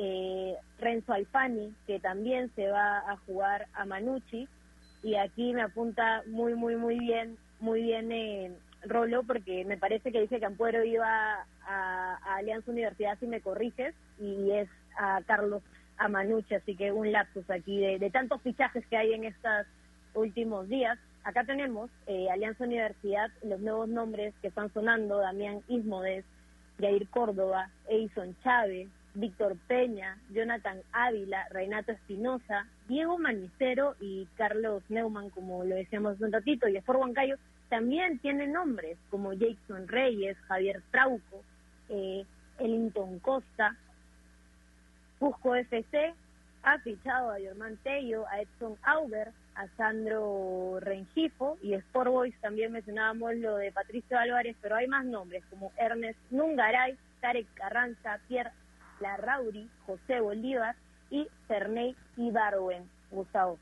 [0.00, 4.48] eh, Renzo Alfani, que también se va a jugar a Manucci,
[5.02, 8.52] y aquí me apunta muy, muy, muy bien, muy bien eh,
[8.84, 13.92] Rolo, porque me parece que dice que Ampuero iba a, Alianza Universidad, si me corriges,
[14.20, 15.64] y es a Carlos
[15.96, 19.66] Amanucci, así que un lapsus aquí de, de tantos fichajes que hay en estos
[20.14, 20.96] últimos días.
[21.24, 26.24] Acá tenemos eh, Alianza Universidad, los nuevos nombres que están sonando, Damián Ismodes,
[26.78, 28.88] Jair Córdoba, Edison Chávez,
[29.18, 36.24] Víctor Peña, Jonathan Ávila, Renato Espinosa, Diego Manicero y Carlos Neumann, como lo decíamos hace
[36.24, 37.36] un ratito, y Esfor Huancayo,
[37.68, 41.42] también tienen nombres como Jason Reyes, Javier Trauco,
[41.88, 42.24] eh,
[42.58, 43.76] Ellington Costa,
[45.18, 46.14] Cusco FC,
[46.62, 52.70] ha fichado a Germán Tello, a Edson Auber, a Sandro Rengifo y Sport Boys también
[52.70, 58.52] mencionábamos lo de Patricio Álvarez, pero hay más nombres como Ernest Nungaray, Tarek Carranza, Pierre
[59.00, 60.74] Larrauri, José Bolívar
[61.10, 63.58] y Ferney Ibarwen, Gustavo.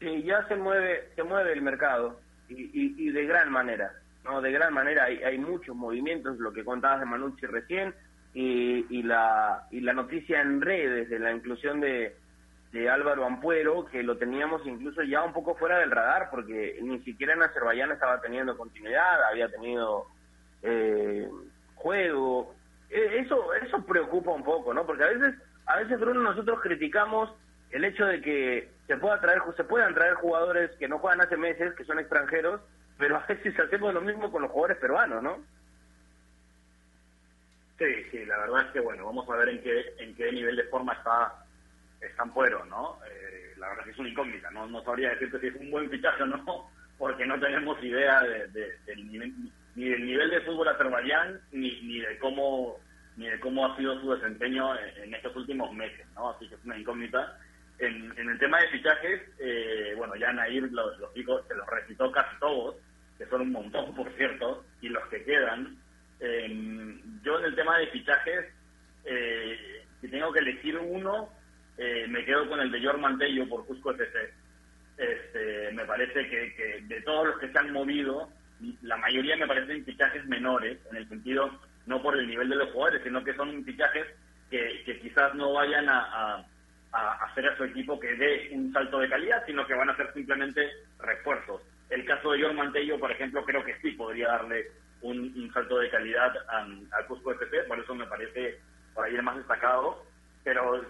[0.00, 3.92] Sí, ya se mueve, se mueve el mercado y, de gran manera,
[4.24, 4.40] ¿no?
[4.40, 7.94] De gran manera hay, hay muchos movimientos, lo que contabas de Manucci recién
[8.34, 12.14] y, la, y la noticia en redes de la inclusión de,
[12.72, 17.00] de Álvaro Ampuero, que lo teníamos incluso ya un poco fuera del radar, porque ni
[17.00, 20.06] siquiera en Azerbaiyán estaba teniendo continuidad, había tenido
[20.62, 21.26] eh,
[21.76, 22.54] juego,
[22.90, 24.86] eso eso preocupa un poco, ¿no?
[24.86, 25.34] Porque a veces,
[25.66, 27.30] a veces Bruno, nosotros criticamos
[27.70, 31.36] el hecho de que se pueda traer se puedan traer jugadores que no juegan hace
[31.36, 32.60] meses, que son extranjeros,
[32.98, 35.38] pero a veces hacemos lo mismo con los jugadores peruanos, ¿no?
[37.78, 40.56] Sí, sí, la verdad es que bueno, vamos a ver en qué en qué nivel
[40.56, 41.44] de forma está
[42.00, 42.98] están Puero, ¿no?
[43.10, 45.70] Eh, la verdad es que es una incógnita, no no sabría decirte si es un
[45.70, 49.34] buen fichaje o no, porque no tenemos idea de, del nivel
[49.76, 52.78] ni del nivel de fútbol azerbaiyán ni, ni de cómo
[53.16, 56.30] ni de cómo ha sido su desempeño en, estos últimos meses, ¿no?
[56.30, 57.38] Así que es una incógnita.
[57.78, 61.66] En, en el tema de fichajes, eh, bueno, ya Nair los, los chicos se los
[61.66, 62.76] recitó casi todos,
[63.16, 65.78] que son un montón, por cierto, y los que quedan.
[66.20, 68.46] Eh, yo en el tema de fichajes,
[69.04, 71.30] eh, si tengo que elegir uno,
[71.78, 74.32] eh, me quedo con el de Jorge Mantello por Cusco FC.
[74.98, 78.30] Este, me parece que, que de todos los que se han movido,
[78.82, 81.50] la mayoría me parecen fichajes menores, en el sentido,
[81.86, 84.06] no por el nivel de los jugadores, sino que son fichajes
[84.50, 86.46] que, que quizás no vayan a,
[86.92, 89.96] a, hacer a su equipo que dé un salto de calidad, sino que van a
[89.96, 91.60] ser simplemente refuerzos.
[91.90, 94.66] El caso de John Mantello, por ejemplo, creo que sí podría darle
[95.02, 98.58] un, salto de calidad al Cusco FP, por eso me parece
[98.94, 100.04] por ahí el más destacado.
[100.42, 100.82] Pero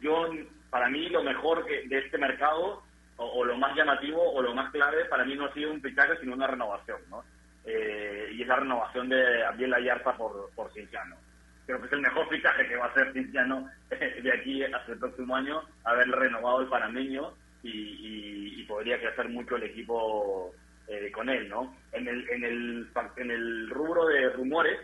[0.00, 0.28] yo,
[0.70, 2.83] para mí, lo mejor de este mercado
[3.16, 6.18] o, lo más llamativo o lo más clave para mí no ha sido un fichaje
[6.20, 7.24] sino una renovación, ¿no?
[7.64, 11.16] Eh, y es la renovación de Ariel Ayarza por, por Cinciano.
[11.66, 14.98] Creo que es el mejor fichaje que va a hacer Cinciano de aquí hasta el
[14.98, 20.54] próximo año, haber renovado el panameño y, y, podría crecer mucho el equipo
[20.88, 21.74] eh, con él, ¿no?
[21.92, 24.78] En el, en, el, en el rubro de rumores,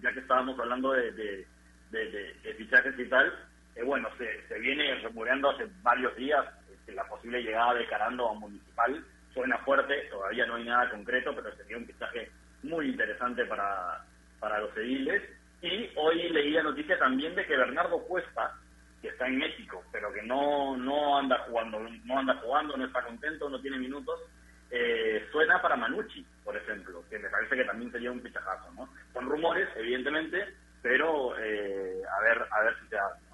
[0.00, 1.46] ya que estábamos hablando de, de,
[1.90, 3.32] de, fichajes y tal,
[3.74, 6.44] eh, bueno, se, se viene rumoreando hace varios días
[6.94, 11.54] la posible llegada de Carando a Municipal suena fuerte, todavía no hay nada concreto, pero
[11.56, 12.30] sería un fichaje
[12.62, 14.02] muy interesante para,
[14.40, 15.22] para los ediles.
[15.62, 18.54] Y hoy leí la noticia también de que Bernardo Cuesta,
[19.02, 23.02] que está en México, pero que no, no anda jugando, no anda jugando, no está
[23.02, 24.20] contento, no tiene minutos,
[24.70, 28.88] eh, suena para Manucci, por ejemplo, que me parece que también sería un fichajazo, ¿no?
[29.12, 33.25] Son rumores, evidentemente, pero eh, a ver a ver si se hace.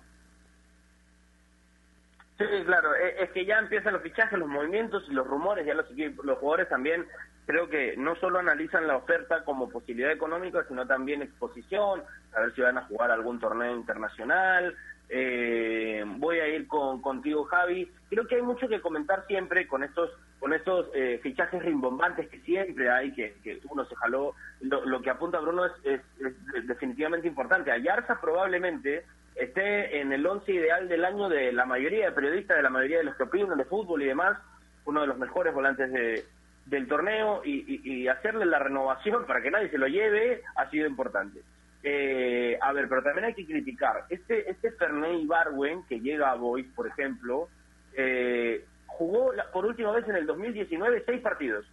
[2.39, 5.75] Sí, claro, e, es que ya empiezan los fichajes, los movimientos y los rumores, ya
[5.75, 5.87] los,
[6.25, 7.07] los jugadores también
[7.47, 12.03] creo que no solo analizan la oferta como posibilidad económica, sino también exposición,
[12.35, 14.77] a ver si van a jugar algún torneo internacional.
[15.09, 17.91] Eh, voy a ir con, contigo, Javi.
[18.09, 22.41] Creo que hay mucho que comentar siempre con estos con estos eh, fichajes rimbombantes que
[22.41, 24.35] siempre hay, que, que uno se jaló.
[24.61, 27.71] Lo, que apunta Bruno es, es, definitivamente importante.
[27.71, 29.05] Ayarza probablemente
[29.37, 32.99] esté en el once ideal del año de la mayoría de periodistas, de la mayoría
[32.99, 34.37] de los que opinan de fútbol y demás,
[34.85, 36.25] uno de los mejores volantes de,
[36.67, 41.41] del torneo y, hacerle la renovación para que nadie se lo lleve ha sido importante.
[41.83, 44.05] Eh, a ver, pero también hay que criticar.
[44.09, 47.49] Este, este Ferney Barwen, que llega a Boys, por ejemplo,
[47.95, 51.67] eh, jugó por última vez en el 2019 seis partidos.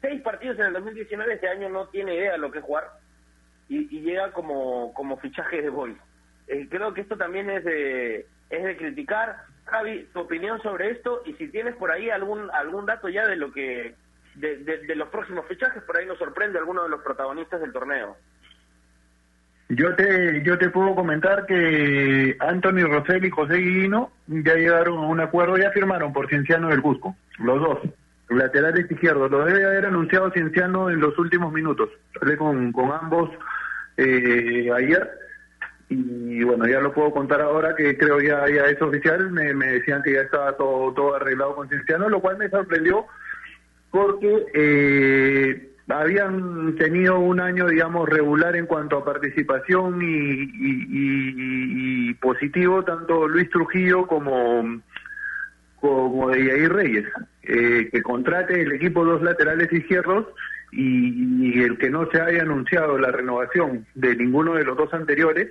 [0.00, 2.90] Seis partidos en el 2019, este año no tiene idea de lo que es jugar
[3.68, 5.96] y, llega como, como fichaje de Boys.
[6.48, 9.44] Eh, creo que esto también es de, es de criticar.
[9.64, 13.36] Javi, tu opinión sobre esto y si tienes por ahí algún, algún dato ya de
[13.36, 13.94] lo que
[14.34, 18.16] de, los próximos fichajes, por ahí nos sorprende alguno de los protagonistas del torneo.
[19.74, 25.06] Yo te, yo te puedo comentar que Anthony Rosell y José Guino ya llegaron a
[25.06, 27.78] un acuerdo, ya firmaron por Cienciano del Cusco, los dos,
[28.28, 29.30] laterales izquierdos.
[29.30, 31.88] Lo debe haber anunciado Cienciano en los últimos minutos.
[32.20, 33.30] Hablé con, con ambos
[33.96, 35.10] eh, ayer
[35.88, 39.30] y bueno, ya lo puedo contar ahora que creo ya, ya es oficial.
[39.30, 43.06] Me, me decían que ya estaba todo, todo arreglado con Cienciano, lo cual me sorprendió
[43.90, 50.92] porque eh, habían tenido un año, digamos, regular en cuanto a participación y,
[52.14, 54.80] positivo tanto Luis Trujillo como
[55.80, 57.06] como Yair Reyes,
[57.42, 60.28] eh, que contrate el equipo dos laterales izquierdos
[60.70, 65.48] y, el que no se haya anunciado la renovación de ninguno de los dos anteriores,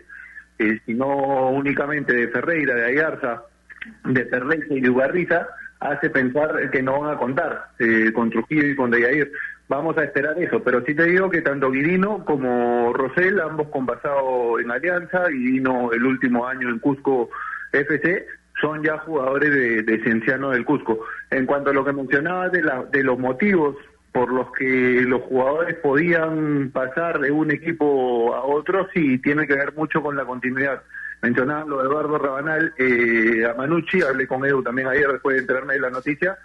[0.57, 3.43] eh, sino únicamente de Ferreira, de Ayarza,
[4.05, 5.47] de Ferreira y de Ugarriza,
[5.81, 9.31] hace pensar que no van a contar eh, con Trujillo y con Deyair.
[9.71, 13.85] Vamos a esperar eso, pero sí te digo que tanto Guirino como Rosell, ambos con
[13.85, 17.29] basado en Alianza, Guirino el último año en Cusco
[17.71, 18.25] FC,
[18.59, 21.05] son ya jugadores de, de Cienciano del Cusco.
[21.29, 23.77] En cuanto a lo que mencionabas de, la, de los motivos
[24.11, 29.55] por los que los jugadores podían pasar de un equipo a otro, sí, tiene que
[29.55, 30.83] ver mucho con la continuidad
[31.21, 35.41] mencionaban lo de Eduardo Rabanal, eh, a Manucci, hablé con Edu también ayer después de
[35.41, 36.35] enterarme de la noticia,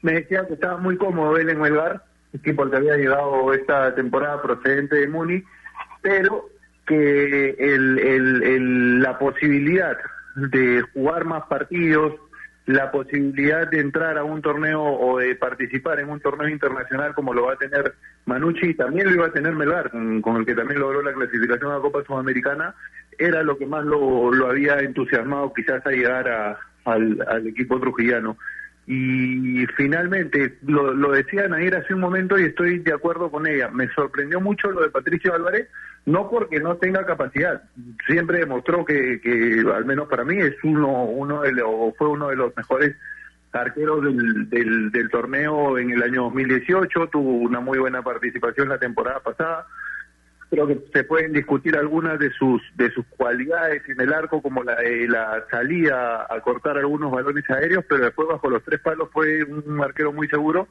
[0.00, 2.02] me decía que estaba muy cómodo él en Melgar,
[2.34, 5.42] equipo al que había llegado esta temporada procedente de Muni,
[6.02, 6.50] pero
[6.86, 9.96] que el, la posibilidad
[10.36, 12.14] de jugar más partidos,
[12.66, 17.32] la posibilidad de entrar a un torneo o de participar en un torneo internacional como
[17.32, 17.94] lo va a tener
[18.26, 21.80] Manucci, también lo iba a tener Melgar, con, el que también logró la clasificación a
[21.80, 22.74] Copa Sudamericana,
[23.18, 28.36] era lo que más lo, lo había entusiasmado quizás a llegar a, al, equipo trujillano.
[28.86, 33.70] Y finalmente, lo, lo decía Nair hace un momento y estoy de acuerdo con ella,
[33.70, 35.68] me sorprendió mucho lo de Patricio Álvarez,
[36.04, 37.62] no porque no tenga capacidad,
[38.06, 42.28] siempre demostró que, que al menos para mí es uno, uno de los, fue uno
[42.28, 42.94] de los mejores
[43.52, 48.78] arqueros del, del, del torneo en el año 2018, tuvo una muy buena participación la
[48.78, 49.66] temporada pasada,
[50.54, 54.62] creo que se pueden discutir algunas de sus de sus cualidades en el arco como
[54.62, 54.76] la
[55.08, 59.82] la salida a cortar algunos balones aéreos pero después bajo los tres palos fue un
[59.82, 60.68] arquero muy seguro.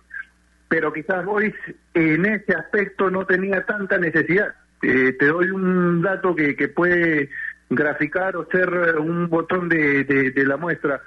[0.69, 1.53] Pero quizás Boris
[1.93, 4.55] en ese aspecto no tenía tanta necesidad.
[4.81, 7.29] Eh, te doy un dato que, que puede
[7.69, 11.01] graficar o ser un botón de, de la muestra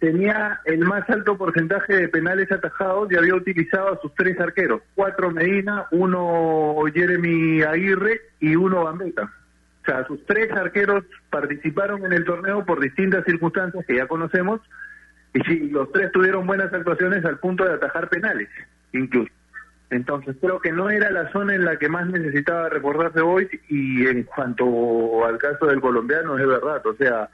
[0.00, 4.80] tenía el más alto porcentaje de penales atajados y había utilizado a sus tres arqueros,
[4.94, 9.30] cuatro Medina, uno Jeremy Aguirre y uno Bambeta.
[9.82, 14.60] O sea, sus tres arqueros participaron en el torneo por distintas circunstancias que ya conocemos
[15.34, 18.48] y sí, los tres tuvieron buenas actuaciones al punto de atajar penales,
[18.92, 19.30] incluso.
[19.90, 24.06] Entonces creo que no era la zona en la que más necesitaba recordarse hoy y
[24.06, 27.28] en cuanto al caso del colombiano es verdad, o sea,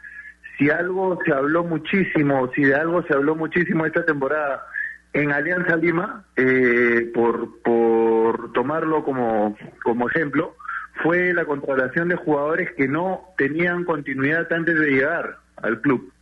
[0.58, 4.66] si algo se habló muchísimo, si de algo se habló muchísimo esta temporada
[5.12, 10.54] en Alianza Lima, eh, por, por tomarlo como, como ejemplo,
[11.02, 16.12] fue la contratación de jugadores que no tenían continuidad antes de llegar al club.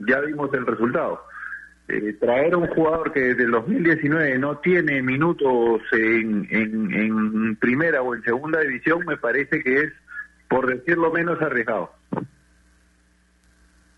[0.00, 1.22] Ya vimos el resultado.
[1.88, 8.02] Eh, traer un jugador que desde el 2019 no tiene minutos en, en, en primera
[8.02, 9.92] o en segunda división me parece que es,
[10.48, 11.92] por decirlo menos, arriesgado.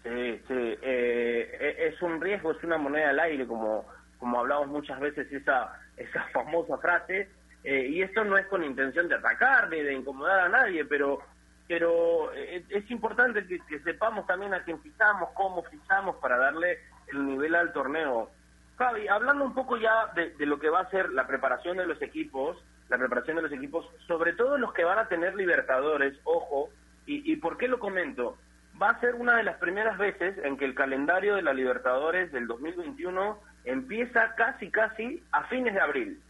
[0.03, 3.87] Sí, sí, eh, e, es un riesgo, es una moneda al aire, como,
[4.19, 7.29] como hablamos muchas veces esa, esa famosa frase,
[7.65, 11.21] eh, y esto no es con intención de atacar ni de incomodar a nadie, pero
[11.69, 16.79] pero eh, es importante que, sepamos también a quién fichamos, cómo fichamos para darle
[17.11, 18.31] el nivel al torneo.
[18.77, 22.03] Javi, hablando un poco ya de, lo que va a ser la preparación de los
[22.03, 26.69] equipos, la preparación de los equipos, sobre todo los que van a tener Libertadores, ojo,
[27.07, 28.37] y, y por qué lo comento,
[28.83, 32.33] va a ser una de las primeras veces en que el calendario de la Libertadores
[32.33, 36.21] del 2021 empieza casi, casi a fines de abril.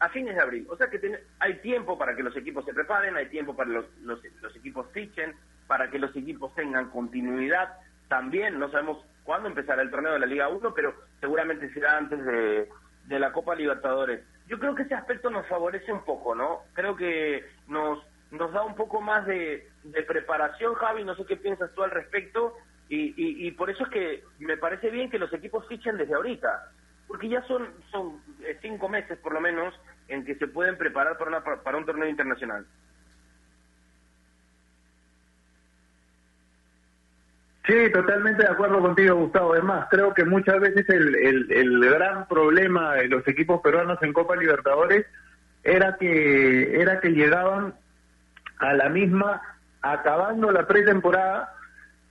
[0.00, 0.66] A fines de abril.
[0.68, 1.00] O sea que
[1.38, 5.36] hay tiempo para que los equipos se preparen, hay tiempo para los, los equipos fichen,
[5.68, 7.72] para que los equipos tengan continuidad.
[8.08, 12.24] También no sabemos cuándo empezará el torneo de la Liga 1, pero seguramente será antes
[12.24, 12.68] de,
[13.06, 14.24] de la Copa Libertadores.
[14.48, 16.62] Yo creo que ese aspecto nos favorece un poco, ¿no?
[16.74, 19.68] Creo que nos, nos da un poco más de,
[20.06, 22.54] preparación, Javi, no sé qué piensas tú al respecto,
[22.88, 26.72] y, y, por eso es que me parece bien que los equipos fichen desde ahorita,
[27.06, 29.74] porque ya son, son eh, cinco meses por lo menos
[30.08, 32.66] en que se pueden preparar para, una, para un torneo internacional.
[37.66, 39.54] Sí, totalmente de acuerdo contigo, Gustavo.
[39.54, 44.02] Es más, creo que muchas veces el, el, el gran problema de los equipos peruanos
[44.02, 45.06] en Copa Libertadores
[45.62, 47.74] era que era que llegaban
[48.62, 49.42] a la misma
[49.82, 51.54] acabando la pretemporada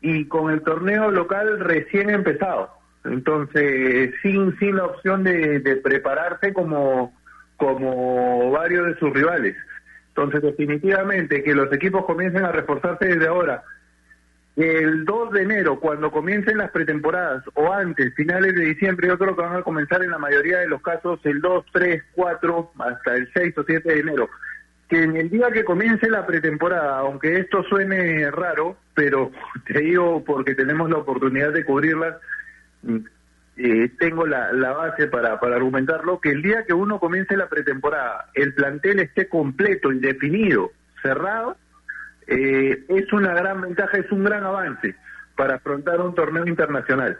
[0.01, 2.69] y con el torneo local recién empezado.
[3.05, 7.13] Entonces, sin sin la opción de, de prepararse como
[7.57, 9.55] como varios de sus rivales.
[10.09, 13.63] Entonces, definitivamente que los equipos comiencen a reforzarse desde ahora
[14.57, 19.35] el 2 de enero, cuando comiencen las pretemporadas, o antes, finales de diciembre, yo creo
[19.35, 23.15] que van a comenzar en la mayoría de los casos el 2, 3, 4, hasta
[23.15, 24.29] el 6 o 7 de enero.
[24.91, 29.31] Que en el día que comience la pretemporada, aunque esto suene raro, pero
[29.65, 32.17] te digo porque tenemos la oportunidad de cubrirlas,
[32.81, 32.97] mm,
[33.55, 38.31] eh, tengo la, la base para, argumentarlo, que el día que uno comience la pretemporada,
[38.33, 41.55] el plantel esté completo y definido, cerrado,
[42.27, 44.97] eh, es una gran ventaja, es un gran avance
[45.37, 47.17] para afrontar un torneo internacional,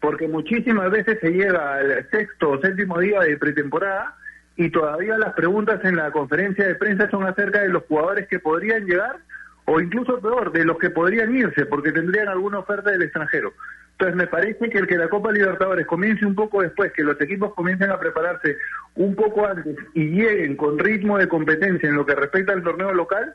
[0.00, 4.16] porque muchísimas veces se llega al sexto o séptimo día de pretemporada
[4.56, 8.38] y todavía las preguntas en la conferencia de prensa son acerca de los jugadores que
[8.38, 9.16] podrían llegar
[9.64, 13.52] o incluso peor, de los que podrían irse porque tendrían alguna oferta del extranjero.
[13.92, 17.20] Entonces me parece que el que la Copa Libertadores comience un poco después, que los
[17.20, 18.56] equipos comiencen a prepararse
[18.96, 22.92] un poco antes y lleguen con ritmo de competencia en lo que respecta al torneo
[22.92, 23.34] local,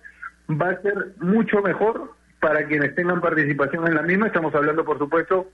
[0.49, 4.27] va a ser mucho mejor para quienes tengan participación en la misma.
[4.27, 5.49] Estamos hablando, por supuesto,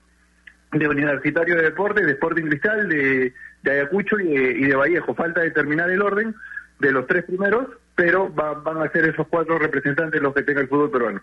[0.78, 3.32] de Universitario de Deportes, de Sporting Cristal, de,
[3.64, 5.14] Ayacucho y de, Vallejo.
[5.14, 6.34] Falta determinar el orden
[6.78, 10.68] de los tres primeros, pero van a ser esos cuatro representantes los que tenga el
[10.68, 11.20] fútbol peruano.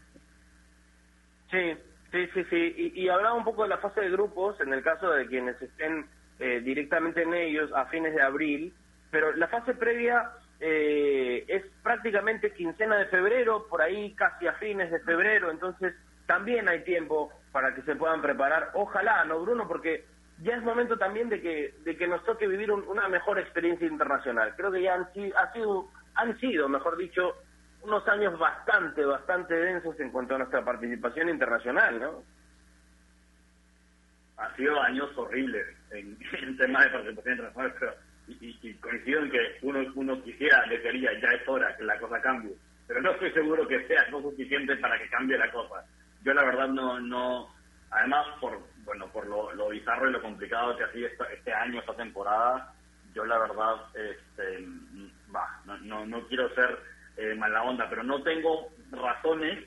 [1.52, 1.74] Sí,
[2.12, 2.92] sí, sí, sí.
[2.96, 6.06] Y, hablaba un poco de la fase de grupos, en el caso de quienes estén
[6.40, 8.74] eh, directamente en ellos a fines de abril,
[9.12, 14.90] pero la fase previa eh, es prácticamente quincena de febrero, por ahí casi a fines
[14.90, 15.94] de febrero, entonces
[16.26, 18.72] también hay tiempo para que se puedan preparar.
[18.74, 19.68] Ojalá, ¿no, Bruno?
[19.68, 20.06] Porque
[20.42, 24.54] ya es momento también de que, de que nos toque vivir una mejor experiencia internacional.
[24.56, 27.36] Creo que ya han, ha sido, han sido, mejor dicho,
[27.84, 32.24] unos años bastante, bastante densos en cuanto a nuestra participación internacional, ¿no?
[34.38, 37.94] Ha sido años horribles en, en temas de participación internacional, pero
[38.40, 42.54] y, coincido en que uno, uno quisiera, desearía, ya es hora que la cosa cambie,
[42.88, 45.86] pero no estoy seguro que sea lo suficiente para que cambie la cosa.
[46.24, 47.50] Yo la verdad no, no
[47.90, 51.96] además por, bueno, por lo, bizarro y lo complicado que ha sido este, año, esta
[51.96, 52.74] temporada,
[53.14, 54.66] yo la verdad, este,
[55.28, 56.80] bah, no, no, quiero ser
[57.18, 59.66] eh, mala onda, pero no tengo razones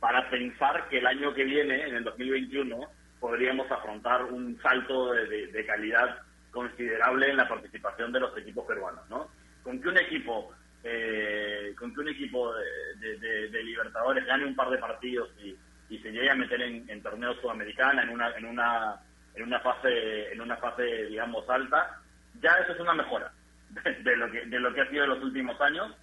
[0.00, 2.80] para pensar que el año que viene, en el 2021,
[3.20, 6.20] podríamos afrontar un salto de calidad
[6.56, 9.28] considerable en la participación de los equipos peruanos, ¿no?
[9.62, 14.78] Con que un equipo, eh, con que un equipo de, Libertadores gane un par de
[14.78, 15.54] partidos y,
[15.88, 19.00] se llegue a meter en, torneos sudamericanos en una, en una,
[19.34, 22.00] en una fase, en una fase, digamos, alta,
[22.40, 23.30] ya eso es una mejora
[24.02, 25.94] de, lo que, de lo que ha sido en los últimos años.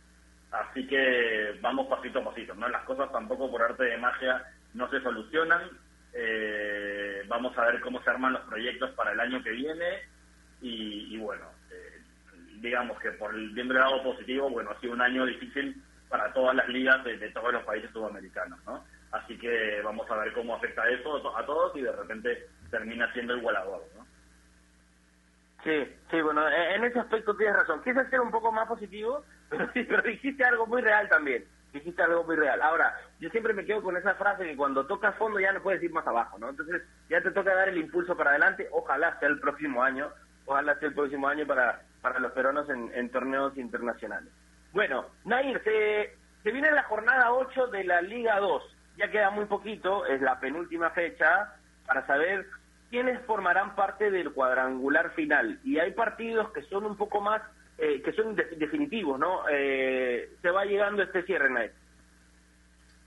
[0.52, 2.70] Así que vamos pasito a pasito, ¿no?
[2.70, 4.44] Las cosas tampoco por arte de magia
[4.76, 5.62] no se solucionan.
[6.14, 10.04] Eh, vamos a ver cómo se arman los proyectos para el año que viene
[10.62, 12.02] y, bueno, eh,
[12.60, 16.32] digamos que por el bien del lado positivo, bueno, ha sido un año difícil para
[16.32, 18.86] todas las ligas de, todos los países sudamericanos, ¿no?
[19.14, 23.38] Así que vamos a ver cómo afecta eso a todos y de repente termina siendo
[23.38, 24.05] igualador, ¿no?
[25.64, 27.82] Sí, sí, bueno, e, en ese aspecto tienes razón.
[27.84, 31.45] Quise ser un poco más positivo, pero sí, pero dijiste algo muy real también.
[31.72, 32.61] Dijiste algo muy real.
[32.61, 35.82] Ahora, yo siempre me quedo con esa frase que cuando tocas fondo ya no puedes
[35.82, 36.49] ir más abajo, ¿no?
[36.49, 38.68] Entonces ya te toca dar el impulso para adelante.
[38.72, 40.11] Ojalá sea el próximo año
[40.45, 44.32] ojalá sea el próximo año para, para los peruanos en, torneos internacionales.
[44.72, 48.72] Bueno, Nair, se, se viene la jornada 8 de la Liga 2.
[48.98, 52.46] Ya queda muy poquito, es la penúltima fecha, para saber
[52.89, 55.60] quiénes formarán parte del cuadrangular final.
[55.64, 57.41] Y hay partidos que son un poco más,
[57.78, 59.44] eh, que son definitivos, ¿no?
[59.50, 61.72] Eh, se va llegando este cierre, Nay.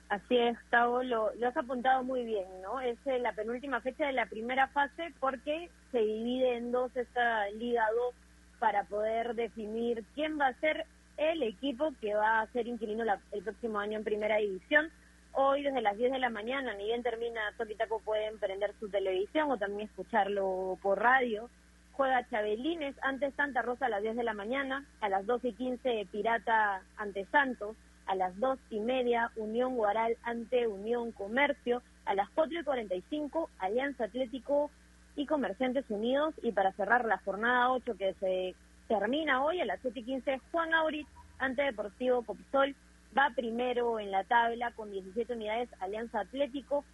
[0.08, 2.80] Así es, Gustavo, lo, has apuntado muy bien, ¿no?
[2.80, 7.48] Es eh, la penúltima fecha de la primera fase porque se divide en dos esta
[7.50, 8.14] Liga 2
[8.60, 13.42] para poder definir quién va a ser el equipo que va a ser inquilino el
[13.42, 14.90] próximo año en Primera División.
[15.38, 19.50] Hoy desde las 10 de la mañana, ni bien termina Toquitaco, pueden prender su televisión
[19.50, 21.50] o también escucharlo por radio.
[21.92, 25.52] Juega Chabelines ante Santa Rosa a las 10 de la mañana, a las 12 y
[25.52, 27.76] 15 Pirata ante Santos,
[28.06, 33.50] a las 2 y media Unión Guaral ante Unión Comercio, a las 4 y 45
[33.58, 34.70] Alianza Atlético
[35.16, 38.54] y Comerciantes Unidos y para cerrar la jornada 8 que se
[38.88, 41.06] termina hoy a las 7 y 15 Juan Aurit
[41.38, 42.74] ante Deportivo Copsol
[43.16, 46.84] va primero en la tabla con 17 unidades Alianza Atlético.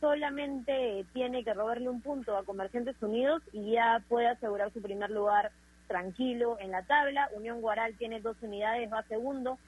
[0.00, 5.10] Solamente tiene que robarle un punto a Comerciantes Unidos y ya puede asegurar su primer
[5.10, 5.52] lugar
[5.86, 7.28] tranquilo en la tabla.
[7.36, 9.58] Unión Guaral tiene dos unidades va segundo.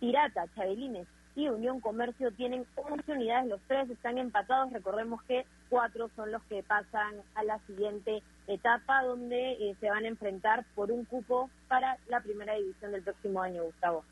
[0.00, 6.10] Pirata, Chabelines y Unión Comercio tienen 11 unidades, los tres están empatados, recordemos que cuatro
[6.16, 10.90] son los que pasan a la siguiente etapa donde eh, se van a enfrentar por
[10.90, 14.04] un cupo para la primera división del próximo año, Gustavo.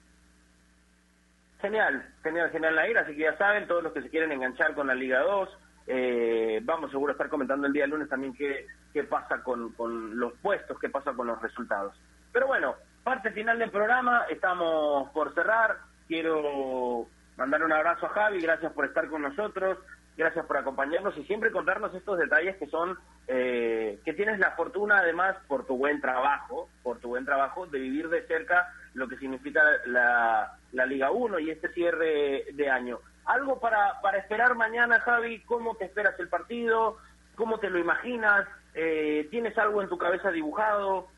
[1.61, 4.87] Genial, genial, genial Nair, así que ya saben, todos los que se quieren enganchar con
[4.87, 9.05] la Liga 2, eh, vamos seguro a estar comentando el día lunes también qué, qué
[9.05, 11.95] pasa con, con los puestos, qué pasa con los resultados.
[12.33, 15.79] Pero bueno, parte final del programa, estamos por cerrar.
[16.09, 19.79] Quiero mandar un abrazo a Javi, gracias por estar con nosotros,
[20.17, 22.99] gracias por acompañarnos y siempre contarnos estos detalles que son,
[23.29, 27.79] eh, que tienes la fortuna además por tu buen trabajo, por tu buen trabajo de
[27.79, 32.99] vivir de cerca lo que significa la, la Liga 1 y este cierre de año.
[33.27, 36.97] Algo para, para esperar mañana, Javi, ¿cómo te esperas el partido?
[37.35, 38.47] ¿Cómo te lo imaginas?
[38.75, 41.09] Eh, ¿Tienes algo en tu cabeza dibujado?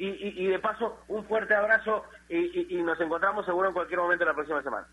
[0.00, 4.62] Y, de paso, un fuerte abrazo y, nos encontramos seguro en cualquier momento la próxima
[4.62, 4.86] semana.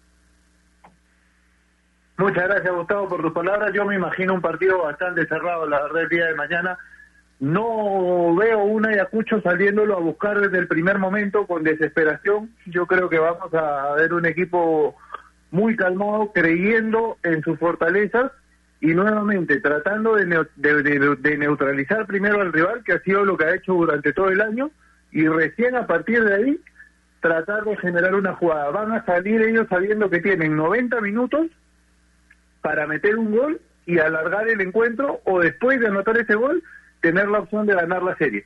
[2.18, 3.72] Muchas gracias, Gustavo, por tus palabras.
[3.72, 6.76] Yo me imagino un partido bastante cerrado la red día de mañana.
[7.40, 12.52] No veo un Ayacucho saliéndolo a buscar desde el primer momento con desesperación.
[12.66, 14.96] Yo creo que vamos a ver un equipo
[15.52, 18.32] muy calmado, creyendo en sus fortalezas
[18.80, 23.56] y nuevamente tratando de, de, neutralizar primero al rival, que ha sido lo que ha
[23.56, 24.72] hecho durante todo el año,
[25.12, 26.62] y recién a partir de ahí
[27.22, 28.70] tratar de generar una jugada.
[28.70, 31.48] Van a salir ellos sabiendo que tienen 90 minutos
[32.62, 36.62] para meter un gol y alargar el encuentro o después de anotar ese gol
[37.06, 38.46] tener la opción de ganar la serie.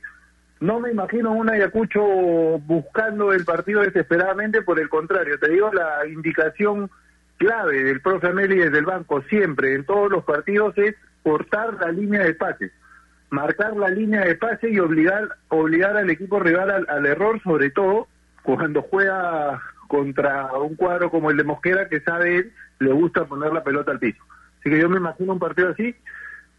[0.60, 6.06] No me imagino un Ayacucho buscando el partido desesperadamente, por el contrario, te digo la
[6.06, 6.90] indicación
[7.38, 11.90] clave del profe Ameli desde el banco siempre en todos los partidos es cortar la
[11.90, 12.70] línea de pases
[13.30, 18.08] marcar la línea de pase y obligar obligar al equipo rival al, error, sobre todo
[18.42, 23.64] cuando juega contra un cuadro como el de Mosquera que sabe le gusta poner la
[23.64, 24.22] pelota al piso.
[24.58, 25.94] Así que yo me imagino un partido así,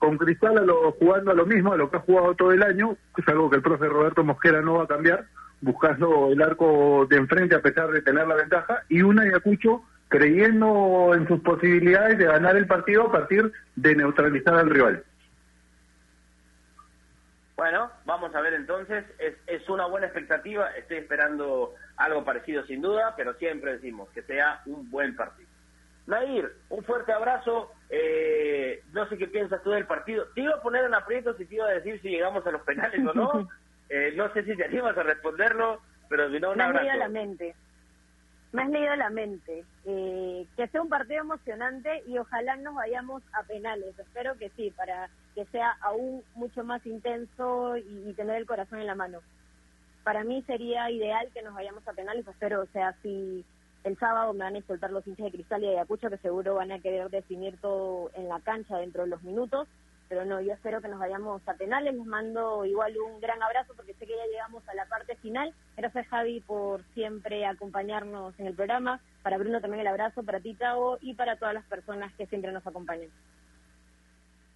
[0.02, 2.64] con Cristal a lo, jugando a lo mismo, a lo que ha jugado todo el
[2.64, 5.26] año, es algo que el profe Roberto Mosquera no va a cambiar,
[5.62, 11.14] buscando el arco de enfrente a pesar de tener la ventaja, y una Ayacucho creyendo
[11.14, 15.04] en sus posibilidades de ganar el partido a partir de neutralizar al rival.
[17.56, 22.82] Bueno, vamos a ver entonces, es, es una buena expectativa, estoy esperando algo parecido sin
[22.82, 25.48] duda, pero siempre decimos que sea un buen partido.
[26.08, 30.62] Nair, un fuerte abrazo, eh, no sé qué piensas tú del partido, te iba a
[30.62, 33.50] poner en aprietos y te iba a decir si llegamos a los penales o no,
[33.90, 36.98] eh, no sé si te animas a responderlo, pero si no, un abrazo.
[36.98, 37.56] la mente
[38.52, 39.64] me has leído la mente.
[39.86, 43.98] Eh, que sea un partido emocionante y ojalá nos vayamos a penales.
[43.98, 48.88] Espero que sí, para que sea aún mucho más intenso y, tener el corazón en
[48.88, 49.20] la mano.
[50.04, 53.46] Para mí sería ideal que nos vayamos a penales, espero, o sea, si
[53.84, 56.72] el sábado me van a soltar los hinchas de Cristal y Ayacucho, que seguro van
[56.72, 59.68] a querer definir todo en la cancha dentro de los minutos,
[60.08, 63.74] pero no, yo espero que nos vayamos a penales, les mando igual un gran abrazo
[63.76, 65.54] porque sé que ya llegamos a la parte final.
[65.78, 70.54] Gracias Javi por siempre acompañarnos en el programa, para Bruno también el abrazo, para ti
[70.54, 73.10] Tavo y para todas las personas que siempre nos acompañan.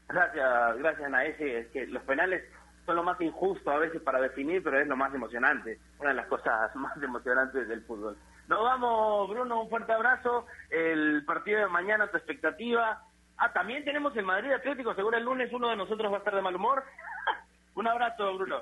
[0.09, 2.43] Gracias, gracias Naesi, es que los penales
[2.85, 6.15] son lo más injusto a veces para definir, pero es lo más emocionante, una de
[6.15, 8.17] las cosas más emocionantes del fútbol.
[8.47, 10.45] Nos vamos, Bruno, un fuerte abrazo.
[10.69, 13.01] El partido de mañana, tu expectativa.
[13.37, 14.93] Ah, también tenemos el Madrid Atlético.
[14.93, 16.83] Seguro el lunes uno de nosotros va a estar de mal humor.
[17.75, 18.61] un abrazo, Bruno.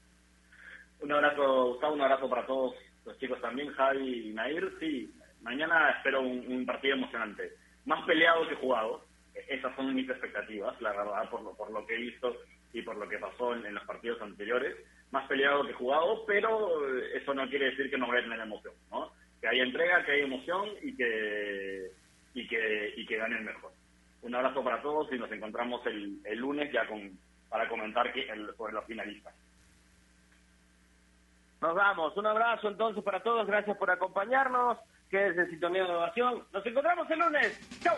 [1.00, 1.94] un abrazo, Gustavo.
[1.94, 4.76] Un abrazo para todos los chicos también, Javi y Nair.
[4.80, 7.52] Sí, mañana espero un, partido emocionante.
[7.84, 9.04] Más peleado que jugado.
[9.48, 12.36] esas son mis expectativas, la verdad, por lo, por lo que he visto
[12.72, 14.76] y por lo que pasó en, los partidos anteriores.
[15.10, 19.12] Más peleado que jugado, pero eso no quiere decir que no vaya a emoción, ¿no?
[19.40, 21.90] Que hay entrega, que hay emoción y que,
[22.34, 23.72] y que, y que gane el mejor.
[24.22, 27.16] Un abrazo para todos y nos encontramos el, el lunes ya con
[27.48, 28.26] para comentar que
[28.56, 29.34] sobre los finalistas.
[31.60, 32.16] Nos vamos.
[32.16, 33.46] Un abrazo entonces para todos.
[33.46, 34.78] Gracias por acompañarnos.
[35.10, 36.44] Quédense en sintonía de innovación.
[36.52, 37.80] Nos encontramos el lunes.
[37.82, 37.96] ¡Chau!